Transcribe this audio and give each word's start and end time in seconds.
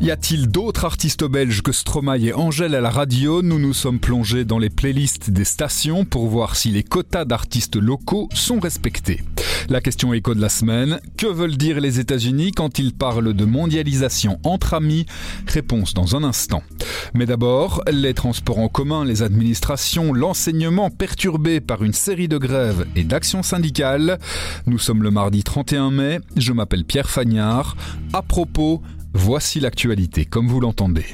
Y 0.00 0.12
a-t-il 0.12 0.46
d'autres 0.46 0.84
artistes 0.84 1.24
belges 1.24 1.60
que 1.60 1.72
Stromae 1.72 2.18
et 2.18 2.32
Angèle 2.32 2.76
à 2.76 2.80
la 2.80 2.88
radio 2.88 3.42
Nous 3.42 3.58
nous 3.58 3.74
sommes 3.74 3.98
plongés 3.98 4.44
dans 4.44 4.60
les 4.60 4.70
playlists 4.70 5.30
des 5.30 5.44
stations 5.44 6.04
pour 6.04 6.28
voir 6.28 6.54
si 6.54 6.70
les 6.70 6.84
quotas 6.84 7.24
d'artistes 7.24 7.74
locaux 7.74 8.28
sont 8.32 8.60
respectés. 8.60 9.20
La 9.68 9.80
question 9.80 10.14
écho 10.14 10.36
de 10.36 10.40
la 10.40 10.48
semaine, 10.48 11.00
que 11.16 11.26
veulent 11.26 11.56
dire 11.56 11.80
les 11.80 11.98
États-Unis 11.98 12.52
quand 12.52 12.78
ils 12.78 12.94
parlent 12.94 13.34
de 13.34 13.44
mondialisation 13.44 14.38
entre 14.44 14.74
amis? 14.74 15.04
Réponse 15.48 15.94
dans 15.94 16.14
un 16.14 16.22
instant. 16.22 16.62
Mais 17.12 17.26
d'abord, 17.26 17.82
les 17.90 18.14
transports 18.14 18.60
en 18.60 18.68
commun, 18.68 19.04
les 19.04 19.22
administrations, 19.22 20.12
l'enseignement 20.12 20.90
perturbé 20.90 21.60
par 21.60 21.82
une 21.82 21.92
série 21.92 22.28
de 22.28 22.38
grèves 22.38 22.86
et 22.94 23.02
d'actions 23.02 23.42
syndicales. 23.42 24.18
Nous 24.66 24.78
sommes 24.78 25.02
le 25.02 25.10
mardi 25.10 25.42
31 25.42 25.90
mai, 25.90 26.20
je 26.36 26.52
m'appelle 26.52 26.84
Pierre 26.84 27.10
Fagnard. 27.10 27.76
À 28.12 28.22
propos, 28.22 28.80
Voici 29.20 29.58
l'actualité 29.58 30.24
comme 30.24 30.46
vous 30.46 30.60
l'entendez. 30.60 31.04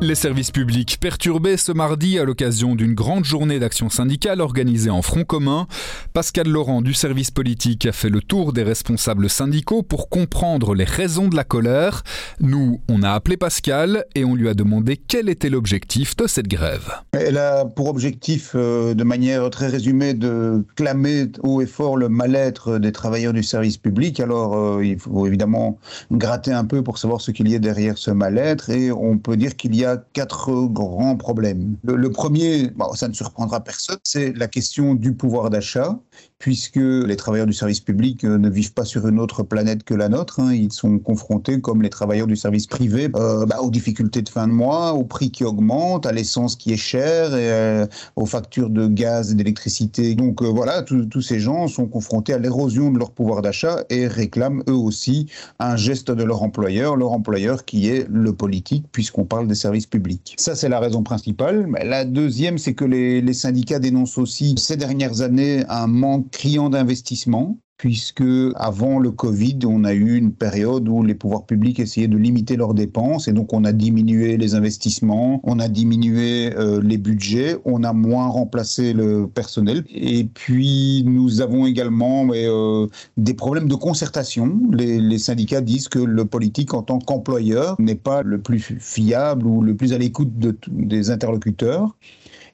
Les 0.00 0.14
services 0.14 0.52
publics 0.52 0.98
perturbés 1.00 1.56
ce 1.56 1.72
mardi 1.72 2.20
à 2.20 2.24
l'occasion 2.24 2.76
d'une 2.76 2.94
grande 2.94 3.24
journée 3.24 3.58
d'action 3.58 3.90
syndicale 3.90 4.40
organisée 4.40 4.90
en 4.90 5.02
front 5.02 5.24
commun. 5.24 5.66
Pascal 6.12 6.46
Laurent 6.46 6.82
du 6.82 6.94
service 6.94 7.32
politique 7.32 7.84
a 7.84 7.90
fait 7.90 8.08
le 8.08 8.20
tour 8.20 8.52
des 8.52 8.62
responsables 8.62 9.28
syndicaux 9.28 9.82
pour 9.82 10.08
comprendre 10.08 10.76
les 10.76 10.84
raisons 10.84 11.26
de 11.26 11.34
la 11.34 11.42
colère. 11.42 12.04
Nous, 12.38 12.80
on 12.88 13.02
a 13.02 13.10
appelé 13.10 13.36
Pascal 13.36 14.04
et 14.14 14.24
on 14.24 14.36
lui 14.36 14.48
a 14.48 14.54
demandé 14.54 14.96
quel 14.96 15.28
était 15.28 15.50
l'objectif 15.50 16.14
de 16.14 16.28
cette 16.28 16.46
grève. 16.46 16.92
Elle 17.10 17.36
a 17.36 17.64
pour 17.64 17.88
objectif, 17.88 18.52
euh, 18.54 18.94
de 18.94 19.02
manière 19.02 19.50
très 19.50 19.66
résumée, 19.66 20.14
de 20.14 20.64
clamer 20.76 21.26
haut 21.42 21.60
et 21.60 21.66
fort 21.66 21.96
le 21.96 22.08
mal-être 22.08 22.78
des 22.78 22.92
travailleurs 22.92 23.32
du 23.32 23.42
service 23.42 23.78
public. 23.78 24.20
Alors, 24.20 24.56
euh, 24.56 24.84
il 24.84 25.00
faut 25.00 25.26
évidemment 25.26 25.76
gratter 26.12 26.52
un 26.52 26.64
peu 26.64 26.82
pour 26.82 26.98
savoir 26.98 27.20
ce 27.20 27.32
qu'il 27.32 27.48
y 27.48 27.56
a 27.56 27.58
derrière 27.58 27.98
ce 27.98 28.12
mal-être 28.12 28.70
et 28.70 28.92
on 28.92 29.18
peut 29.18 29.36
dire 29.36 29.56
qu'il 29.56 29.74
y 29.74 29.84
a 29.84 29.87
quatre 29.96 30.66
grands 30.66 31.16
problèmes. 31.16 31.76
Le, 31.84 32.10
premier, 32.10 32.70
ça 32.94 33.08
ne 33.08 33.14
surprendra 33.14 33.60
personne, 33.62 33.98
c'est 34.02 34.32
la 34.36 34.48
question 34.48 34.94
du 34.94 35.14
pouvoir 35.14 35.50
d'achat, 35.50 35.98
puisque 36.38 36.76
les 36.76 37.16
travailleurs 37.16 37.46
du 37.46 37.52
service 37.52 37.80
public 37.80 38.24
euh, 38.24 38.38
ne 38.38 38.48
vivent 38.48 38.72
pas 38.72 38.84
sur 38.84 39.08
une 39.08 39.18
autre 39.18 39.42
planète 39.42 39.82
que 39.82 39.94
la 39.94 40.08
nôtre. 40.08 40.38
Hein. 40.40 40.54
Ils 40.54 40.72
sont 40.72 40.98
confrontés, 40.98 41.60
comme 41.60 41.82
les 41.82 41.90
travailleurs 41.90 42.28
du 42.28 42.36
service 42.36 42.66
privé, 42.66 43.08
euh, 43.16 43.44
bah, 43.44 43.58
aux 43.60 43.70
difficultés 43.70 44.22
de 44.22 44.28
fin 44.28 44.46
de 44.46 44.52
mois, 44.52 44.92
aux 44.92 45.04
prix 45.04 45.30
qui 45.30 45.44
augmentent, 45.44 46.06
à 46.06 46.12
l'essence 46.12 46.54
qui 46.54 46.72
est 46.72 46.76
chère, 46.76 47.30
euh, 47.32 47.86
aux 48.14 48.26
factures 48.26 48.70
de 48.70 48.86
gaz 48.86 49.32
et 49.32 49.34
d'électricité. 49.34 50.14
Donc 50.14 50.42
voilà, 50.42 50.82
tous 50.82 51.22
ces 51.22 51.40
gens 51.40 51.66
sont 51.66 51.86
confrontés 51.86 52.32
à 52.32 52.38
l'érosion 52.38 52.92
de 52.92 52.98
leur 52.98 53.10
pouvoir 53.10 53.42
d'achat 53.42 53.84
et 53.90 54.06
réclament 54.06 54.62
eux 54.68 54.74
aussi 54.74 55.26
un 55.58 55.76
geste 55.76 56.10
de 56.10 56.22
leur 56.22 56.42
employeur, 56.42 56.96
leur 56.96 57.12
employeur 57.12 57.64
qui 57.64 57.88
est 57.88 58.06
le 58.08 58.32
politique, 58.32 58.84
puisqu'on 58.92 59.24
parle 59.24 59.48
des 59.48 59.54
services 59.54 59.86
publics. 59.86 60.34
Ça, 60.38 60.54
c'est 60.54 60.68
la 60.68 60.78
raison 60.78 61.02
principale. 61.02 61.68
La 61.82 62.04
deuxième, 62.04 62.58
c'est 62.58 62.74
que 62.74 62.84
les, 62.84 63.20
les 63.20 63.34
syndicats 63.34 63.80
dénoncent 63.80 64.18
aussi 64.18 64.54
ces 64.56 64.76
dernières 64.76 65.20
années 65.20 65.64
un 65.68 65.86
manque 65.86 66.27
criant 66.30 66.70
d'investissement 66.70 67.58
puisque 67.78 68.24
avant 68.56 68.98
le 68.98 69.12
Covid, 69.12 69.60
on 69.64 69.84
a 69.84 69.94
eu 69.94 70.16
une 70.16 70.32
période 70.32 70.88
où 70.88 71.04
les 71.04 71.14
pouvoirs 71.14 71.46
publics 71.46 71.78
essayaient 71.78 72.08
de 72.08 72.16
limiter 72.16 72.56
leurs 72.56 72.74
dépenses 72.74 73.28
et 73.28 73.32
donc 73.32 73.52
on 73.52 73.64
a 73.64 73.72
diminué 73.72 74.36
les 74.36 74.56
investissements, 74.56 75.40
on 75.44 75.60
a 75.60 75.68
diminué 75.68 76.52
euh, 76.56 76.82
les 76.82 76.98
budgets, 76.98 77.56
on 77.64 77.84
a 77.84 77.92
moins 77.92 78.26
remplacé 78.26 78.92
le 78.92 79.28
personnel 79.28 79.84
et 79.94 80.24
puis 80.24 81.04
nous 81.06 81.40
avons 81.40 81.66
également 81.66 82.26
euh, 82.32 82.88
des 83.16 83.34
problèmes 83.34 83.68
de 83.68 83.76
concertation. 83.76 84.58
Les, 84.72 85.18
syndicats 85.18 85.60
disent 85.60 85.88
que 85.88 85.98
le 85.98 86.24
politique 86.24 86.74
en 86.74 86.82
tant 86.82 86.98
qu'employeur 86.98 87.76
n'est 87.80 87.96
pas 87.96 88.22
le 88.22 88.40
plus 88.40 88.76
fiable 88.80 89.46
ou 89.46 89.62
le 89.62 89.76
plus 89.76 89.92
à 89.92 89.98
l'écoute 89.98 90.36
de, 90.38 90.56
des 90.68 91.10
interlocuteurs 91.10 91.96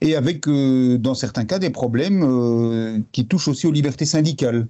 et 0.05 0.15
avec, 0.15 0.47
euh, 0.47 0.97
dans 0.97 1.15
certains 1.15 1.45
cas, 1.45 1.57
des 1.57 1.71
problèmes 1.71 2.23
euh, 2.23 2.99
qui 3.11 3.27
touchent 3.27 3.47
aussi 3.47 3.65
aux 3.65 3.71
libertés 3.71 4.05
syndicales 4.05 4.67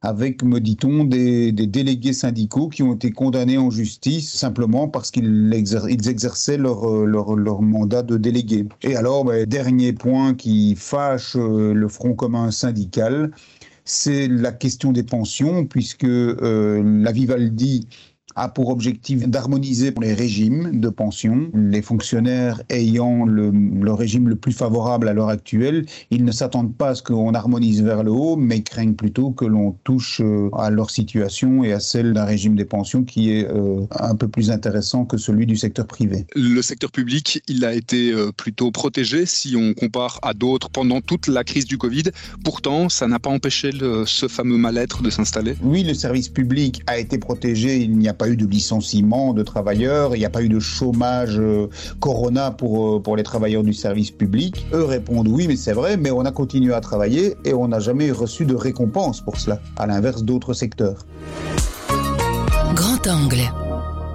avec, 0.00 0.44
me 0.44 0.60
dit-on, 0.60 1.02
des, 1.02 1.50
délégués 1.50 2.12
syndicaux 2.12 2.68
qui 2.68 2.84
ont 2.84 2.94
été 2.94 3.10
condamnés 3.10 3.58
en 3.58 3.70
justice 3.70 4.32
simplement 4.32 4.86
parce 4.86 5.10
qu'ils 5.10 5.52
exerçaient 5.52 6.60
euh, 6.60 7.04
leur, 7.04 7.62
mandat 7.62 8.02
de 8.02 8.16
délégué. 8.16 8.66
Et 8.82 8.94
alors, 8.94 9.24
ben, 9.24 9.44
dernier 9.44 9.92
point 9.92 10.34
qui 10.34 10.76
fâche 10.76 11.34
le 11.34 11.88
Front 11.88 12.14
commun 12.14 12.52
syndical, 12.52 13.32
c'est 13.84 14.28
la 14.28 14.52
question 14.52 14.92
des 14.92 15.02
pensions, 15.02 15.64
puisque 15.64 16.06
la 16.06 17.10
Vivaldi 17.10 17.88
a 18.38 18.48
pour 18.48 18.68
objectif 18.70 19.28
d'harmoniser 19.28 19.92
les 20.00 20.14
régimes 20.14 20.80
de 20.80 20.88
pension. 20.88 21.50
Les 21.54 21.82
fonctionnaires 21.82 22.62
ayant 22.70 23.24
le, 23.24 23.52
régime 23.92 24.28
le 24.28 24.36
plus 24.36 24.52
favorable 24.52 25.08
à 25.08 25.12
l'heure 25.12 25.28
actuelle, 25.28 25.86
ils 26.10 26.24
ne 26.24 26.30
s'attendent 26.30 26.74
pas 26.74 26.90
à 26.90 26.94
ce 26.94 27.02
qu'on 27.02 27.34
harmonise 27.34 27.82
vers 27.82 28.04
le 28.04 28.12
haut, 28.12 28.36
mais 28.36 28.62
craignent 28.62 28.94
plutôt 28.94 29.30
que 29.30 29.44
l'on 29.44 29.72
touche 29.84 30.20
euh, 30.20 30.50
à 30.56 30.70
leur 30.70 30.90
situation 30.90 31.64
et 31.64 31.72
à 31.72 31.80
celle 31.80 32.12
d'un 32.12 32.24
régime 32.24 32.54
des 32.54 32.64
pensions 32.64 33.02
qui 33.02 33.32
est 33.32 33.48
euh, 33.48 33.80
un 33.98 34.14
peu 34.14 34.28
plus 34.28 34.50
intéressant 34.50 35.04
que 35.04 35.16
celui 35.16 35.46
du 35.46 35.56
secteur 35.56 35.86
privé. 35.86 36.26
Le 36.36 36.62
secteur 36.62 36.92
public, 36.92 37.42
il 37.48 37.64
a 37.64 37.74
été 37.74 38.12
euh, 38.12 38.30
plutôt 38.36 38.70
protégé 38.70 39.26
si 39.26 39.56
on 39.56 39.74
compare 39.74 40.20
à 40.22 40.34
d'autres 40.34 40.70
pendant 40.70 41.00
toute 41.00 41.26
la 41.26 41.42
crise 41.42 41.64
du 41.64 41.78
Covid. 41.78 42.04
Pourtant, 42.44 42.88
ça 42.88 43.08
n'a 43.08 43.18
pas 43.18 43.30
empêché 43.30 43.70
ce 44.06 44.28
fameux 44.28 44.58
mal-être 44.58 45.02
de 45.02 45.10
s'installer. 45.10 45.56
Oui, 45.62 45.82
le 45.82 45.94
service 45.94 46.28
public 46.28 46.82
a 46.86 46.98
été 46.98 47.18
protégé. 47.18 47.78
Il 47.78 47.98
n'y 47.98 48.08
a 48.08 48.14
pas 48.14 48.27
eu 48.28 48.36
de 48.36 48.46
licenciement 48.46 49.32
de 49.32 49.42
travailleurs, 49.42 50.14
il 50.14 50.18
n'y 50.18 50.24
a 50.24 50.30
pas 50.30 50.42
eu 50.42 50.48
de 50.48 50.60
chômage 50.60 51.38
euh, 51.38 51.68
corona 52.00 52.50
pour, 52.50 52.96
euh, 52.96 53.00
pour 53.00 53.16
les 53.16 53.22
travailleurs 53.22 53.62
du 53.62 53.72
service 53.72 54.10
public. 54.10 54.66
Eux 54.72 54.84
répondent 54.84 55.28
oui, 55.28 55.46
mais 55.48 55.56
c'est 55.56 55.72
vrai, 55.72 55.96
mais 55.96 56.10
on 56.10 56.24
a 56.24 56.30
continué 56.30 56.74
à 56.74 56.80
travailler 56.80 57.36
et 57.44 57.54
on 57.54 57.68
n'a 57.68 57.80
jamais 57.80 58.10
reçu 58.10 58.44
de 58.44 58.54
récompense 58.54 59.20
pour 59.20 59.38
cela, 59.38 59.60
à 59.76 59.86
l'inverse 59.86 60.22
d'autres 60.22 60.52
secteurs. 60.52 61.06
Grand 62.74 63.06
angle. 63.06 63.50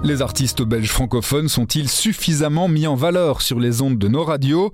Les 0.04 0.20
artistes 0.20 0.62
belges 0.62 0.90
francophones 0.90 1.48
sont-ils 1.48 1.88
suffisamment 1.88 2.68
mis 2.68 2.86
en 2.86 2.94
valeur 2.94 3.40
sur 3.40 3.58
les 3.58 3.80
ondes 3.80 3.96
de 3.96 4.06
nos 4.06 4.22
radios? 4.22 4.70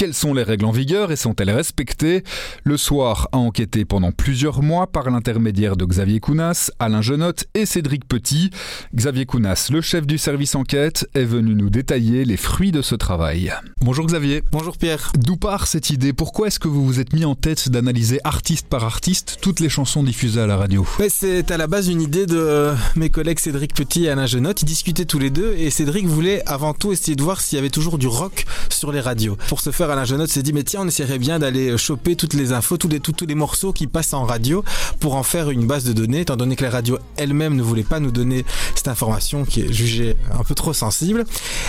Quelles 0.00 0.14
sont 0.14 0.32
les 0.32 0.42
règles 0.42 0.64
en 0.64 0.70
vigueur 0.70 1.12
et 1.12 1.16
sont-elles 1.16 1.50
respectées? 1.50 2.24
Le 2.64 2.78
Soir 2.78 3.28
a 3.32 3.36
enquêté 3.36 3.84
pendant 3.84 4.12
plusieurs 4.12 4.62
mois 4.62 4.86
par 4.86 5.10
l'intermédiaire 5.10 5.76
de 5.76 5.84
Xavier 5.84 6.20
Kounas, 6.20 6.70
Alain 6.78 7.02
Genotte 7.02 7.44
et 7.52 7.66
Cédric 7.66 8.08
Petit. 8.08 8.48
Xavier 8.94 9.26
Kounas, 9.26 9.68
le 9.70 9.82
chef 9.82 10.06
du 10.06 10.16
service 10.16 10.54
enquête, 10.54 11.06
est 11.12 11.24
venu 11.24 11.54
nous 11.54 11.68
détailler 11.68 12.24
les 12.24 12.38
fruits 12.38 12.72
de 12.72 12.80
ce 12.80 12.94
travail. 12.94 13.52
Bonjour 13.82 14.06
Xavier. 14.06 14.42
Bonjour 14.52 14.78
Pierre. 14.78 15.12
D'où 15.18 15.36
part 15.36 15.66
cette 15.66 15.90
idée? 15.90 16.14
Pourquoi 16.14 16.46
est-ce 16.46 16.58
que 16.58 16.68
vous 16.68 16.86
vous 16.86 16.98
êtes 16.98 17.12
mis 17.12 17.26
en 17.26 17.34
tête 17.34 17.68
d'analyser 17.68 18.20
artiste 18.24 18.68
par 18.68 18.84
artiste 18.84 19.36
toutes 19.42 19.60
les 19.60 19.68
chansons 19.68 20.02
diffusées 20.02 20.40
à 20.40 20.46
la 20.46 20.56
radio? 20.56 20.86
C'est 21.10 21.50
à 21.50 21.58
la 21.58 21.66
base 21.66 21.88
une 21.88 22.00
idée 22.00 22.24
de 22.24 22.72
mes 22.96 23.10
collègues 23.10 23.38
Cédric 23.38 23.74
Petit 23.74 24.06
et 24.06 24.08
Alain 24.08 24.24
Genotte. 24.24 24.62
Ils 24.62 24.66
discutaient 24.66 25.04
tous 25.04 25.18
les 25.18 25.28
deux 25.28 25.52
et 25.58 25.68
Cédric 25.68 26.06
voulait 26.06 26.42
avant 26.46 26.72
tout 26.72 26.90
essayer 26.90 27.16
de 27.16 27.22
voir 27.22 27.42
s'il 27.42 27.56
y 27.56 27.58
avait 27.58 27.68
toujours 27.68 27.98
du 27.98 28.06
rock 28.06 28.46
sur 28.70 28.92
les 28.92 29.00
radios. 29.00 29.36
Pour 29.48 29.60
ce 29.60 29.70
faire, 29.70 29.89
Alain 29.90 30.04
Genotte 30.04 30.30
s'est 30.30 30.42
dit 30.42 30.52
mais 30.52 30.62
tiens 30.62 30.82
on 30.82 30.88
essaierait 30.88 31.18
bien 31.18 31.38
d'aller 31.38 31.76
choper 31.76 32.16
toutes 32.16 32.34
les 32.34 32.52
infos, 32.52 32.76
tous 32.76 32.88
les, 32.88 33.00
tous, 33.00 33.12
tous 33.12 33.26
les 33.26 33.34
morceaux 33.34 33.72
qui 33.72 33.86
passent 33.86 34.14
en 34.14 34.24
radio 34.24 34.64
pour 35.00 35.16
en 35.16 35.22
faire 35.22 35.50
une 35.50 35.66
base 35.66 35.84
de 35.84 35.92
données, 35.92 36.20
étant 36.20 36.36
donné 36.36 36.56
que 36.56 36.64
la 36.64 36.70
radio 36.70 36.98
elle-même 37.16 37.56
ne 37.56 37.62
voulait 37.62 37.82
pas 37.82 38.00
nous 38.00 38.10
donner 38.10 38.44
cette 38.74 38.88
information 38.88 39.44
qui 39.44 39.62
est 39.62 39.72
jugée 39.72 40.16
un 40.32 40.44
peu 40.44 40.54
trop 40.54 40.72
sensible. 40.72 41.24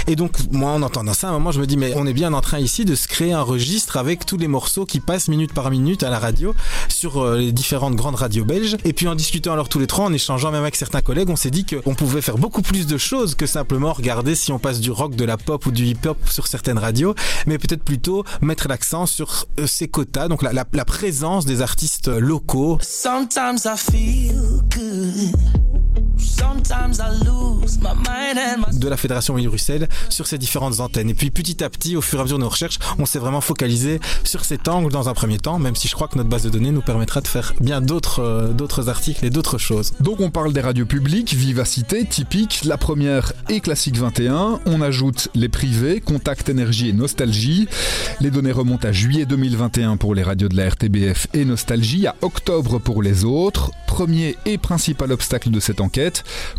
Et 0.08 0.16
donc 0.16 0.38
moi 0.52 0.72
en 0.72 0.82
entendant 0.82 1.14
ça, 1.14 1.28
à 1.28 1.30
un 1.32 1.34
moment 1.34 1.52
je 1.52 1.60
me 1.60 1.66
dis 1.66 1.78
mais 1.78 1.94
on 1.96 2.06
est 2.06 2.14
bien 2.14 2.34
en 2.34 2.42
train 2.42 2.60
ici 2.60 2.86
de 2.86 2.96
se 2.96 3.08
créer 3.08 3.34
un 3.34 3.42
registre 3.42 3.98
avec 3.98 4.26
tous 4.26 4.38
les 4.38 4.48
morceaux 4.48 4.86
qui 4.86 5.00
passent 5.00 5.28
minute 5.28 5.54
par 5.54 5.72
minute 5.72 6.04
à 6.04 6.10
la 6.10 6.20
radio 6.20 6.54
sur 6.90 7.18
euh, 7.18 7.38
les 7.38 7.52
différentes 7.52 7.96
grandes 7.96 8.16
radios 8.16 8.46
belges. 8.46 8.78
Et 8.86 8.94
puis 8.94 9.08
en 9.08 9.16
discutant 9.16 9.54
alors 9.54 9.70
tous 9.70 9.80
les 9.80 9.88
trois, 9.88 10.06
en 10.06 10.14
échangeant 10.14 10.52
même 10.52 10.62
avec 10.62 10.76
certains 10.76 11.02
collègues, 11.02 11.30
on 11.30 11.36
s'est 11.36 11.50
dit 11.50 11.66
qu'on 11.66 11.96
pouvait 11.96 12.22
faire 12.22 12.38
beaucoup 12.38 12.62
plus 12.62 12.86
de 12.88 12.98
choses 12.98 13.36
que 13.36 13.46
simplement 13.46 13.94
regarder 13.94 14.36
si 14.36 14.52
on 14.52 14.60
passe 14.60 14.80
du 14.80 14.92
rock, 14.92 15.16
de 15.16 15.26
la 15.26 15.38
pop 15.38 15.66
ou 15.66 15.72
du 15.72 15.86
hip-hop 15.86 16.18
sur 16.30 16.48
certaines 16.48 16.78
radios, 16.78 17.16
mais 17.48 17.58
peut-être 17.58 17.84
plutôt 17.84 18.11
mettre 18.42 18.68
l'accent 18.68 19.06
sur 19.06 19.46
euh, 19.60 19.68
ces 19.68 19.88
quotas, 19.88 20.28
donc 20.28 20.42
la, 20.42 20.52
la, 20.54 20.86
présence 20.86 21.46
des 21.46 21.62
artistes 21.62 22.08
locaux. 22.08 22.78
Sometimes 22.82 23.60
I 23.66 23.78
feel 23.78 24.62
good. 24.70 25.71
De 28.74 28.88
la 28.88 28.98
Fédération 28.98 29.34
Wallonie-Bruxelles 29.34 29.88
sur 30.10 30.28
ces 30.28 30.38
différentes 30.38 30.80
antennes. 30.80 31.10
Et 31.10 31.14
puis 31.14 31.30
petit 31.30 31.64
à 31.64 31.70
petit, 31.70 31.96
au 31.96 32.02
fur 32.02 32.20
et 32.20 32.22
à 32.22 32.24
mesure 32.24 32.38
de 32.38 32.44
nos 32.44 32.50
recherches, 32.50 32.80
on 33.00 33.06
s'est 33.06 33.20
vraiment 33.20 33.42
focalisé 33.42 34.00
sur 34.24 34.46
cet 34.46 34.68
angle 34.68 34.92
dans 34.92 35.10
un 35.10 35.14
premier 35.14 35.38
temps, 35.38 35.60
même 35.60 35.76
si 35.76 35.88
je 35.88 35.96
crois 35.96 36.08
que 36.08 36.18
notre 36.18 36.30
base 36.30 36.44
de 36.44 36.50
données 36.50 36.72
nous 36.72 36.82
permettra 36.82 37.22
de 37.22 37.28
faire 37.28 37.54
bien 37.60 37.82
d'autres 37.82 38.20
euh, 38.20 38.48
d'autres 38.54 38.90
articles 38.90 39.26
et 39.26 39.30
d'autres 39.30 39.58
choses. 39.58 39.94
Donc 40.00 40.20
on 40.20 40.30
parle 40.30 40.54
des 40.54 40.62
radios 40.62 40.86
publiques, 40.86 41.34
Vivacité, 41.34 42.06
Typique, 42.06 42.62
La 42.66 42.78
Première 42.78 43.34
et 43.50 43.60
Classique 43.60 43.98
21. 43.98 44.60
On 44.66 44.82
ajoute 44.82 45.30
les 45.36 45.50
privés, 45.50 46.02
Contact 46.02 46.50
Énergie 46.50 46.90
et 46.90 46.94
Nostalgie. 46.94 47.68
Les 48.20 48.32
données 48.32 48.52
remontent 48.52 48.88
à 48.88 48.92
juillet 48.92 49.26
2021 49.26 49.98
pour 49.98 50.16
les 50.16 50.24
radios 50.24 50.50
de 50.50 50.58
la 50.58 50.70
RTBF 50.70 51.28
et 51.34 51.46
Nostalgie, 51.46 52.08
à 52.08 52.16
octobre 52.22 52.80
pour 52.80 53.02
les 53.02 53.26
autres. 53.26 53.72
Premier 53.88 54.38
et 54.46 54.58
principal 54.58 55.12
obstacle 55.12 55.52
de 55.52 55.60
cette 55.60 55.82
enquête, 55.82 56.11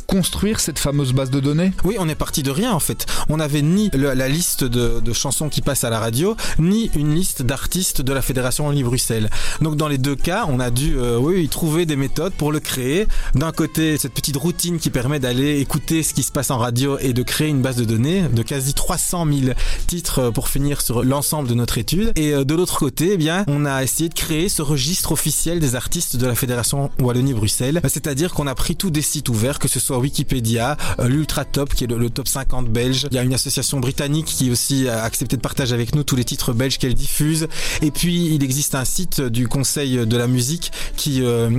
construire 0.07 0.61
cette 0.61 0.79
fameuse 0.79 1.13
base 1.13 1.31
de 1.31 1.41
données? 1.41 1.73
Oui, 1.85 1.97
on 1.99 2.09
est 2.09 2.15
parti 2.15 2.43
de 2.43 2.51
rien 2.51 2.73
en 2.73 2.81
fait. 2.81 3.07
On 3.29 3.39
n'avait 3.39 3.63
ni 3.63 3.91
la 3.93 4.29
liste 4.29 4.65
de, 4.65 5.13
chansons 5.13 5.49
qui 5.49 5.61
passent 5.61 5.85
à 5.85 5.91
la 5.91 6.01
radio, 6.01 6.37
ni 6.59 6.91
une 6.95 7.15
liste 7.15 7.43
d'artistes 7.43 8.01
de 8.01 8.13
la 8.13 8.23
Fédération 8.23 8.67
Wallonie-Bruxelles. 8.67 9.31
Donc 9.61 9.77
dans 9.77 9.89
les 9.89 9.99
deux 9.99 10.17
cas, 10.17 10.47
on 10.49 10.59
a 10.59 10.71
dû 10.71 10.97
euh, 10.97 11.19
oui, 11.19 11.49
trouver 11.49 11.87
des 11.87 11.97
méthodes 11.97 12.33
pour 12.33 12.51
le 12.51 12.61
créer. 12.61 13.07
D'un 13.35 13.53
côté, 13.53 13.99
cette 13.99 14.15
petite 14.15 14.37
routine 14.37 14.79
qui 14.79 14.91
permet 14.91 15.21
d'aller 15.21 15.61
écouter 15.61 16.03
ce 16.03 16.15
qui 16.15 16.23
se 16.23 16.33
passe 16.33 16.51
en 16.51 16.59
radio 16.59 16.99
et 16.99 17.13
de 17.13 17.23
créer 17.23 17.49
une 17.49 17.63
base 17.63 17.77
de 17.77 17.85
données 17.85 18.23
de 18.33 18.43
quasi 18.43 18.75
300 18.75 19.27
000 19.27 19.55
titres 19.87 20.31
pour 20.31 20.49
finir 20.49 20.81
sur 20.81 21.05
l'ensemble 21.05 21.49
de 21.49 21.55
notre 21.55 21.79
étude. 21.79 22.13
Et 22.17 22.33
euh, 22.33 22.45
de 22.45 22.55
l'autre 22.55 22.79
côté, 22.79 23.13
eh 23.13 23.17
bien, 23.17 23.45
on 23.49 23.65
a 23.65 23.83
essayé 23.83 24.09
de 24.09 24.15
créer 24.15 24.49
ce 24.49 24.63
registre 24.63 25.13
officiel 25.13 25.61
des 25.61 25.75
artistes 25.75 26.17
de 26.17 26.27
la 26.27 26.35
Fédération 26.35 26.91
Wallonie-Bruxelles. 27.01 27.81
C'est-à-dire 27.85 28.33
qu'on 28.33 28.47
a 28.47 28.55
pris 28.55 28.77
tous 28.77 28.91
des 28.91 29.03
sites 29.03 29.29
ouverts, 29.29 29.42
que 29.43 29.69
ce 29.69 29.81
soit 29.81 29.99
Wikipédia, 29.99 30.77
euh, 31.00 31.09
l'Ultra 31.09 31.44
Top, 31.44 31.75
qui 31.75 31.85
est 31.85 31.87
le, 31.89 32.11
top 32.11 32.29
50 32.29 32.69
belge. 32.69 33.09
Il 33.11 33.17
y 33.17 33.19
a 33.19 33.23
une 33.23 33.35
association 33.35 33.81
britannique 33.81 34.27
qui 34.27 34.50
aussi 34.50 34.89
a 34.89 35.03
accepté 35.03 35.37
de 35.37 35.43
partager 35.43 35.75
avec 35.75 35.94
nous 35.94 36.05
tous 36.05 36.15
les 36.15 36.25
titres 36.25 36.53
belges 36.53 36.79
qu'elle 36.79 36.94
diffuse. 36.94 37.49
Et 37.81 37.91
puis, 37.91 38.35
il 38.35 38.44
existe 38.44 38.75
un 38.75 38.85
site 38.85 39.21
du 39.21 39.49
Conseil 39.49 40.06
de 40.06 40.17
la 40.17 40.29
musique 40.29 40.71
qui 40.97 41.23
euh, 41.23 41.50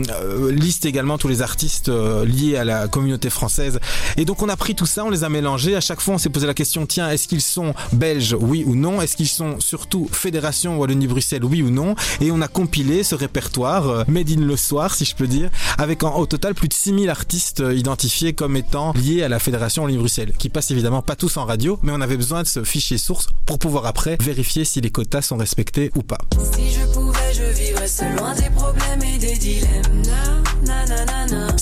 liste 0.52 0.86
également 0.86 1.18
tous 1.18 1.28
les 1.28 1.42
artistes 1.42 1.90
euh, 1.90 2.26
liés 2.26 2.56
à 2.56 2.64
la 2.64 2.88
communauté 2.88 3.30
française. 3.30 3.80
Et 4.16 4.24
donc, 4.24 4.42
on 4.42 4.50
a 4.50 4.56
pris 4.56 4.76
tout 4.76 4.86
ça, 4.86 5.04
on 5.04 5.10
les 5.10 5.24
a 5.26 5.30
mélangés. 5.30 5.76
À 5.76 5.82
chaque 5.82 6.00
fois, 6.00 6.16
on 6.16 6.18
s'est 6.18 6.30
posé 6.30 6.48
la 6.48 6.54
question, 6.54 6.86
tiens, 6.86 7.10
est-ce 7.10 7.28
qu'ils 7.28 7.42
sont 7.42 7.74
belges, 7.92 8.36
oui 8.40 8.64
ou 8.66 8.76
non? 8.76 9.02
Est-ce 9.02 9.18
qu'ils 9.18 9.28
sont 9.28 9.60
surtout 9.60 10.08
Fédération 10.12 10.78
Wallonie-Bruxelles, 10.78 11.44
oui 11.44 11.62
ou 11.62 11.70
non? 11.70 11.96
Et 12.22 12.32
on 12.32 12.40
a 12.42 12.48
compilé 12.48 13.04
ce 13.04 13.16
répertoire, 13.16 13.90
euh, 13.90 14.04
made 14.08 14.30
in 14.30 14.42
le 14.42 14.56
soir, 14.56 14.96
si 14.96 15.04
je 15.06 15.16
peux 15.16 15.28
dire, 15.28 15.50
avec 15.78 16.04
au 16.04 16.26
total 16.26 16.54
plus 16.54 16.68
de 16.68 16.74
6000 16.74 17.10
artistes 17.10 17.62
euh, 17.62 17.73
identifiés 17.76 18.34
comme 18.34 18.56
étant 18.56 18.94
liés 18.94 19.24
à 19.24 19.30
la 19.30 19.40
Fédération 19.40 19.84
Wallonie-Bruxelles, 19.84 20.34
qui 20.38 20.50
passent 20.50 20.72
évidemment 20.72 21.02
pas 21.02 21.16
tous 21.16 21.38
en 21.38 21.46
radio, 21.46 21.80
mais 21.84 21.92
on 21.92 22.02
avait 22.02 22.18
besoin 22.18 22.44
de 22.44 22.48
ce 22.48 22.64
fichier 22.64 22.98
source 22.98 23.28
pour 23.46 23.60
pouvoir 23.60 23.86
après 23.86 24.18
vérifier 24.22 24.66
si 24.66 24.82
les 24.82 24.90
quotas 24.90 25.22
sont 25.22 25.38
respectés 25.38 25.92
ou 25.96 26.04
pas. 26.04 26.20
Si 26.54 26.72
je 26.72 26.86
pouvais, 26.94 27.34
je 27.34 27.44
vivrais 27.44 28.16
loin 28.16 28.34
des 28.36 28.50
problèmes 28.50 29.04
et 29.04 29.18
des 29.18 29.38
dilemmes. 29.38 30.33